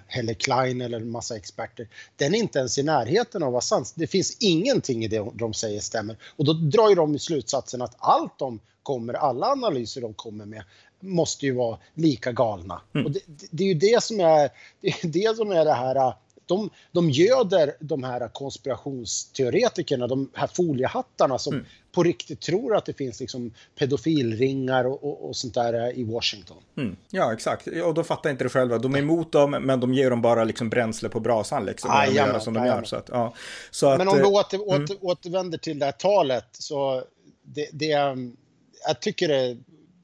Helle 0.07 0.35
Klein 0.35 0.81
eller 0.81 1.01
en 1.01 1.11
massa 1.11 1.37
experter, 1.37 1.89
den 2.17 2.35
är 2.35 2.39
inte 2.39 2.59
ens 2.59 2.79
i 2.79 2.83
närheten 2.83 3.43
av 3.43 3.49
att 3.49 3.53
vara 3.53 3.61
sant. 3.61 3.93
Det 3.95 4.07
finns 4.07 4.37
ingenting 4.41 5.05
i 5.05 5.09
det 5.09 5.31
de 5.35 5.55
säger 5.55 5.81
stämmer. 5.81 6.17
Och 6.37 6.45
då 6.45 6.53
drar 6.53 6.89
ju 6.89 6.95
de 6.95 7.19
slutsatsen 7.19 7.83
att 7.83 7.95
allt 7.99 8.39
de 8.39 8.61
kommer, 8.83 9.15
alla 9.15 9.47
analyser 9.47 10.01
de 10.01 10.15
kommer 10.15 10.45
med 10.45 10.65
måste 11.01 11.47
ju 11.47 11.53
vara 11.53 11.79
lika 11.95 12.33
galna. 12.33 12.81
Mm. 12.95 13.07
Och 13.07 13.13
det, 13.13 13.21
det, 13.51 13.65
är 13.65 13.69
ju 13.69 13.75
det 13.75 14.03
som 14.03 14.21
är 14.21 14.51
det, 14.81 14.89
är 14.89 15.09
det 15.09 15.37
som 15.37 15.51
är 15.51 15.65
det 15.65 15.75
här 15.75 16.15
de, 16.53 16.71
de 16.93 17.11
göder 17.11 17.75
de 17.81 18.05
här 18.05 18.29
konspirationsteoretikerna, 18.29 20.07
de 20.07 20.31
här 20.35 20.47
foliehattarna 20.47 21.39
som 21.39 21.55
mm. 21.55 21.67
på 21.93 22.03
riktigt 22.03 22.41
tror 22.41 22.77
att 22.77 22.85
det 22.85 22.93
finns 22.93 23.21
liksom 23.21 23.53
pedofilringar 23.79 24.85
och, 24.85 25.05
och, 25.05 25.29
och 25.29 25.37
sånt 25.37 25.55
där 25.55 25.99
i 25.99 26.05
Washington. 26.05 26.57
Mm. 26.77 26.97
Ja, 27.11 27.33
exakt. 27.33 27.67
Och 27.67 27.95
de 27.95 28.05
fattar 28.05 28.31
inte 28.31 28.45
det 28.45 28.51
själva. 28.51 28.79
De 28.79 28.95
är 28.95 28.99
emot 28.99 29.33
dem, 29.33 29.51
men 29.51 29.81
de 29.81 29.95
ger 29.95 30.11
dem 30.11 30.23
bara 30.23 30.45
liksom 30.45 30.71
bränsle 30.71 31.09
på 31.09 31.21
brasan. 31.21 31.65
Liksom, 31.65 31.91
ah, 31.93 32.07
de 32.07 32.15
gör 32.15 32.39
som 32.39 32.55
de 32.55 32.67
gör. 32.67 32.85
Så 32.85 32.97
att, 32.97 33.09
ja. 33.13 33.35
så 33.71 33.89
att, 33.89 33.99
men 33.99 34.09
om 34.09 34.17
vi 34.17 34.23
eh, 34.23 34.29
åter, 34.29 34.75
mm. 34.75 34.85
åter, 34.85 34.97
återvänder 35.01 35.59
till 35.59 35.79
det 35.79 35.85
här 35.85 35.93
talet 35.93 36.47
så 36.53 37.05
det, 37.43 37.69
det, 37.73 38.17
jag 38.87 39.01
tycker 39.01 39.29
det 39.29 39.57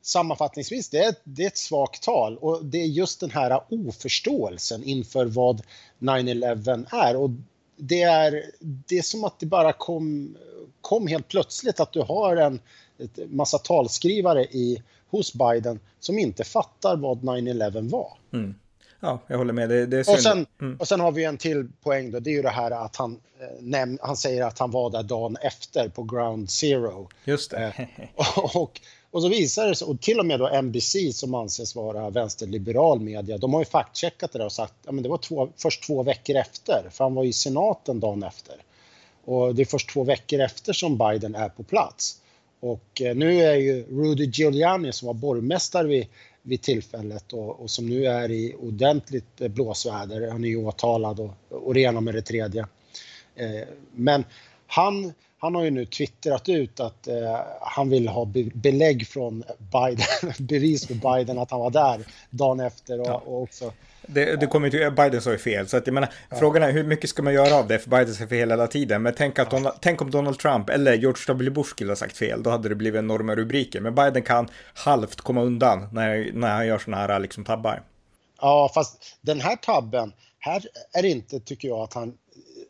sammanfattningsvis, 0.02 0.88
det 0.88 0.98
är, 0.98 1.14
det 1.24 1.42
är 1.42 1.46
ett 1.46 1.56
svagt 1.56 2.02
tal 2.02 2.38
och 2.38 2.64
det 2.64 2.78
är 2.78 2.86
just 2.86 3.20
den 3.20 3.30
här 3.30 3.60
oförståelsen 3.68 4.84
inför 4.84 5.26
vad 5.26 5.62
9-11 5.98 6.86
är. 6.90 7.16
Och 7.16 7.30
det 7.76 8.02
är, 8.02 8.44
det 8.60 8.98
är 8.98 9.02
som 9.02 9.24
att 9.24 9.40
det 9.40 9.46
bara 9.46 9.72
kom, 9.72 10.36
kom 10.80 11.06
helt 11.06 11.28
plötsligt 11.28 11.80
att 11.80 11.92
du 11.92 12.00
har 12.00 12.36
en 12.36 12.60
massa 13.26 13.58
talskrivare 13.58 14.44
i, 14.44 14.82
hos 15.10 15.34
Biden 15.34 15.80
som 16.00 16.18
inte 16.18 16.44
fattar 16.44 16.96
vad 16.96 17.18
9-11 17.18 17.90
var. 17.90 18.12
Mm. 18.32 18.54
Ja, 19.00 19.18
jag 19.26 19.38
håller 19.38 19.52
med. 19.52 19.68
Det, 19.68 19.86
det 19.86 20.08
och, 20.08 20.20
sen, 20.20 20.46
mm. 20.60 20.76
och 20.76 20.88
sen 20.88 21.00
har 21.00 21.12
vi 21.12 21.24
en 21.24 21.38
till 21.38 21.68
poäng 21.82 22.10
då. 22.10 22.20
Det 22.20 22.30
är 22.30 22.34
ju 22.34 22.42
det 22.42 22.48
här 22.48 22.70
att 22.70 22.96
han, 22.96 23.20
eh, 23.40 23.62
näm, 23.62 23.98
han 24.02 24.16
säger 24.16 24.44
att 24.44 24.58
han 24.58 24.70
var 24.70 24.90
där 24.90 25.02
dagen 25.02 25.36
efter 25.42 25.88
på 25.88 26.02
Ground 26.02 26.50
Zero. 26.50 27.08
Just 27.24 27.50
det. 27.50 27.72
Eh, 27.76 28.26
och, 28.56 28.80
och 29.10 29.22
så 29.22 29.28
visar 29.28 29.68
det 29.68 29.74
sig, 29.74 29.86
och 29.86 30.00
till 30.00 30.20
och 30.20 30.26
med 30.26 30.40
då 30.40 30.62
NBC 30.62 30.96
som 31.12 31.34
anses 31.34 31.76
vara 31.76 32.10
vänsterliberal 32.10 33.00
media, 33.00 33.38
de 33.38 33.54
har 33.54 33.60
ju 33.60 33.64
faktcheckat 33.64 34.32
det 34.32 34.38
där 34.38 34.46
och 34.46 34.52
sagt 34.52 34.72
att 34.86 34.94
ja, 34.94 35.02
det 35.02 35.08
var 35.08 35.18
två, 35.18 35.48
först 35.56 35.86
två 35.86 36.02
veckor 36.02 36.36
efter, 36.36 36.88
för 36.90 37.04
han 37.04 37.14
var 37.14 37.24
i 37.24 37.32
senaten 37.32 38.00
dagen 38.00 38.22
efter. 38.22 38.56
Och 39.24 39.54
det 39.54 39.62
är 39.62 39.66
först 39.66 39.90
två 39.90 40.04
veckor 40.04 40.40
efter 40.40 40.72
som 40.72 40.98
Biden 40.98 41.34
är 41.34 41.48
på 41.48 41.62
plats. 41.62 42.20
Och 42.60 43.02
eh, 43.02 43.14
nu 43.14 43.42
är 43.42 43.54
ju 43.54 43.86
Rudy 43.90 44.24
Giuliani 44.24 44.92
som 44.92 45.06
var 45.06 45.14
borgmästare 45.14 45.86
vid, 45.86 46.06
vid 46.42 46.62
tillfället 46.62 47.32
och, 47.32 47.60
och, 47.60 47.70
som 47.70 47.88
nu 47.88 48.06
är 48.06 48.30
i 48.30 48.54
ordentligt 48.60 49.40
eh, 49.40 49.48
blåsväder. 49.48 50.30
Han 50.30 50.44
är 50.44 50.48
ju 50.48 50.56
åtalad 50.56 51.20
och, 51.20 51.30
och 51.48 51.74
det 51.74 51.80
ena 51.80 52.00
med 52.00 52.14
det 52.14 52.22
tredje. 52.22 52.66
Eh, 53.36 53.68
men 53.94 54.24
han, 54.68 55.12
han 55.38 55.54
har 55.54 55.64
ju 55.64 55.70
nu 55.70 55.86
twittrat 55.86 56.48
ut 56.48 56.80
att 56.80 57.08
eh, 57.08 57.40
han 57.60 57.90
vill 57.90 58.08
ha 58.08 58.24
be 58.24 58.44
belägg 58.54 59.06
från 59.06 59.44
Biden, 59.58 60.06
bevis 60.38 60.86
för 60.86 60.94
Biden 60.94 61.38
att 61.38 61.50
han 61.50 61.60
var 61.60 61.70
där 61.70 62.00
dagen 62.30 62.60
efter 62.60 63.00
och, 63.00 63.06
ja. 63.06 63.22
och 63.26 63.42
också 63.42 63.72
det, 64.10 64.36
det 64.36 64.46
kommer 64.46 64.66
inte, 64.66 64.90
Biden 64.90 65.20
sa 65.20 65.32
ju 65.32 65.38
fel, 65.38 65.68
så 65.68 65.76
att 65.76 65.86
jag 65.86 65.94
menar, 65.94 66.12
ja. 66.30 66.36
frågan 66.36 66.62
är 66.62 66.72
hur 66.72 66.84
mycket 66.84 67.10
ska 67.10 67.22
man 67.22 67.34
göra 67.34 67.54
av 67.54 67.66
det, 67.66 67.78
för 67.78 67.90
Biden 67.90 68.14
säger 68.14 68.28
fel 68.28 68.50
hela 68.50 68.66
tiden. 68.66 69.02
Men 69.02 69.14
tänk, 69.16 69.38
att 69.38 69.50
Donald, 69.50 69.76
tänk 69.80 70.02
om 70.02 70.10
Donald 70.10 70.38
Trump 70.38 70.70
eller 70.70 70.94
George 70.94 71.22
W. 71.26 71.50
Bush 71.50 71.70
skulle 71.70 71.90
ha 71.90 71.96
sagt 71.96 72.16
fel, 72.16 72.42
då 72.42 72.50
hade 72.50 72.68
det 72.68 72.74
blivit 72.74 72.98
enorma 72.98 73.34
rubriker. 73.34 73.80
Men 73.80 73.94
Biden 73.94 74.22
kan 74.22 74.48
halvt 74.74 75.20
komma 75.20 75.42
undan 75.42 75.88
när, 75.92 76.30
när 76.32 76.54
han 76.54 76.66
gör 76.66 76.78
sådana 76.78 77.06
här 77.06 77.20
liksom, 77.20 77.44
tabbar. 77.44 77.82
Ja, 78.40 78.70
fast 78.74 79.18
den 79.20 79.40
här 79.40 79.56
tabben, 79.56 80.12
här 80.38 80.62
är 80.92 81.02
det 81.02 81.08
inte, 81.08 81.40
tycker 81.40 81.68
jag, 81.68 81.78
att 81.78 81.94
han 81.94 82.14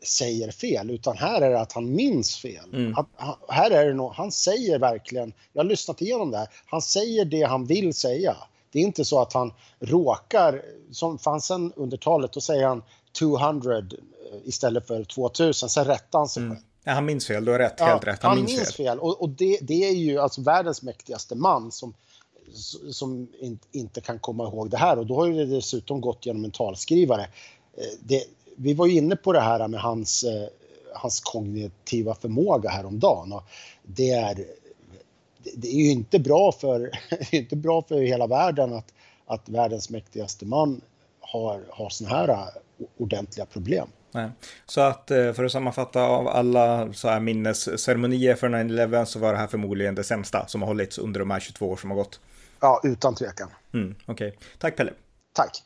säger 0.01 0.51
fel, 0.51 0.89
utan 0.89 1.17
här 1.17 1.41
är 1.41 1.49
det 1.49 1.61
att 1.61 1.71
han 1.71 1.95
minns 1.95 2.37
fel. 2.37 2.73
Mm. 2.73 2.93
Han, 2.93 3.35
här 3.49 3.71
är 3.71 3.85
det 3.85 3.93
nog, 3.93 4.11
han 4.11 4.31
säger 4.31 4.79
verkligen, 4.79 5.33
jag 5.53 5.63
har 5.63 5.69
lyssnat 5.69 6.01
igenom 6.01 6.31
det 6.31 6.37
här, 6.37 6.47
han 6.65 6.81
säger 6.81 7.25
det 7.25 7.43
han 7.43 7.65
vill 7.65 7.93
säga. 7.93 8.37
Det 8.71 8.79
är 8.79 8.83
inte 8.83 9.05
så 9.05 9.21
att 9.21 9.33
han 9.33 9.53
råkar, 9.79 10.61
som 10.91 11.17
fanns 11.17 11.51
under 11.75 11.97
talet, 11.97 12.33
då 12.33 12.41
säger 12.41 12.67
han 12.67 12.83
200 13.19 13.77
eh, 13.77 13.83
istället 14.43 14.87
för 14.87 15.03
2000, 15.03 15.69
sen 15.69 15.85
rättar 15.85 16.19
han 16.19 16.27
sig 16.27 16.43
mm. 16.43 16.57
Ja, 16.83 16.91
han 16.91 17.05
minns 17.05 17.27
fel, 17.27 17.45
du 17.45 17.51
har 17.51 17.59
rätt, 17.59 17.75
ja, 17.77 17.85
helt 17.85 18.07
rätt. 18.07 18.23
Han, 18.23 18.29
han 18.29 18.37
minns, 18.37 18.57
minns 18.57 18.75
fel. 18.75 18.85
fel. 18.85 18.99
Och, 18.99 19.21
och 19.21 19.29
det, 19.29 19.59
det, 19.61 19.89
är 19.89 19.95
ju 19.95 20.19
alltså 20.19 20.41
världens 20.41 20.81
mäktigaste 20.81 21.35
man 21.35 21.71
som, 21.71 21.93
som 22.91 23.27
in, 23.39 23.59
inte 23.71 24.01
kan 24.01 24.19
komma 24.19 24.43
ihåg 24.43 24.69
det 24.69 24.77
här 24.77 24.99
och 24.99 25.05
då 25.05 25.15
har 25.15 25.29
det 25.29 25.45
dessutom 25.45 26.01
gått 26.01 26.25
genom 26.25 26.45
en 26.45 26.51
talskrivare. 26.51 27.21
Eh, 27.77 27.83
det, 27.99 28.23
vi 28.61 28.73
var 28.73 28.87
ju 28.87 28.93
inne 28.93 29.15
på 29.15 29.33
det 29.33 29.39
här 29.39 29.67
med 29.67 29.81
hans, 29.81 30.23
eh, 30.23 30.47
hans 30.93 31.19
kognitiva 31.19 32.15
förmåga 32.15 32.69
häromdagen 32.69 33.33
och 33.33 33.43
det 33.83 34.11
är 34.11 34.45
det 35.53 35.67
är 35.67 35.75
ju 35.75 35.91
inte 35.91 36.19
bra 36.19 36.51
för, 36.51 36.91
inte 37.35 37.55
bra 37.55 37.81
för 37.81 38.01
hela 38.01 38.27
världen 38.27 38.73
att, 38.73 38.93
att 39.25 39.49
världens 39.49 39.89
mäktigaste 39.89 40.45
man 40.45 40.81
har, 41.21 41.63
har 41.69 41.89
såna 41.89 42.09
här 42.09 42.29
äh, 42.29 42.45
ordentliga 42.97 43.45
problem. 43.45 43.87
Nej. 44.11 44.29
Så 44.65 44.81
att 44.81 45.11
äh, 45.11 45.33
för 45.33 45.43
att 45.43 45.51
sammanfatta 45.51 46.03
av 46.03 46.27
alla 46.27 46.93
så 46.93 47.09
här 47.09 47.19
minnesceremonier 47.19 48.35
för 48.35 48.49
9-11 48.49 49.05
så 49.05 49.19
var 49.19 49.33
det 49.33 49.39
här 49.39 49.47
förmodligen 49.47 49.95
det 49.95 50.03
sämsta 50.03 50.47
som 50.47 50.61
har 50.61 50.67
hållits 50.67 50.97
under 50.97 51.19
de 51.19 51.31
här 51.31 51.39
22 51.39 51.69
år 51.69 51.77
som 51.77 51.89
har 51.89 51.97
gått. 51.97 52.19
Ja, 52.59 52.81
utan 52.83 53.15
tvekan. 53.15 53.49
Mm, 53.73 53.95
Okej, 54.05 54.27
okay. 54.27 54.39
tack 54.57 54.75
Pelle. 54.75 54.93
Tack. 55.33 55.63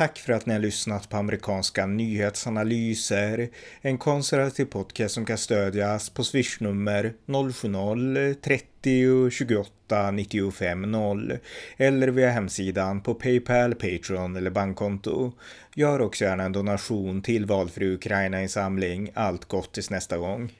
Tack 0.00 0.18
för 0.18 0.32
att 0.32 0.46
ni 0.46 0.52
har 0.52 0.60
lyssnat 0.60 1.08
på 1.08 1.16
amerikanska 1.16 1.86
nyhetsanalyser. 1.86 3.48
En 3.80 3.98
konservativ 3.98 4.64
podcast 4.64 5.14
som 5.14 5.24
kan 5.24 5.38
stödjas 5.38 6.10
på 6.10 6.24
swishnummer 6.24 7.12
070-30 7.26 9.30
28 9.30 10.10
95 10.10 10.82
0 10.82 11.38
eller 11.76 12.08
via 12.08 12.30
hemsidan 12.30 13.00
på 13.00 13.14
Paypal, 13.14 13.74
Patreon 13.74 14.36
eller 14.36 14.50
bankkonto. 14.50 15.32
Gör 15.74 16.00
också 16.00 16.24
gärna 16.24 16.44
en 16.44 16.52
donation 16.52 17.22
till 17.22 17.46
valfri 17.46 17.94
Ukraina-insamling. 17.94 19.10
Allt 19.14 19.44
gott 19.44 19.72
tills 19.72 19.90
nästa 19.90 20.18
gång. 20.18 20.52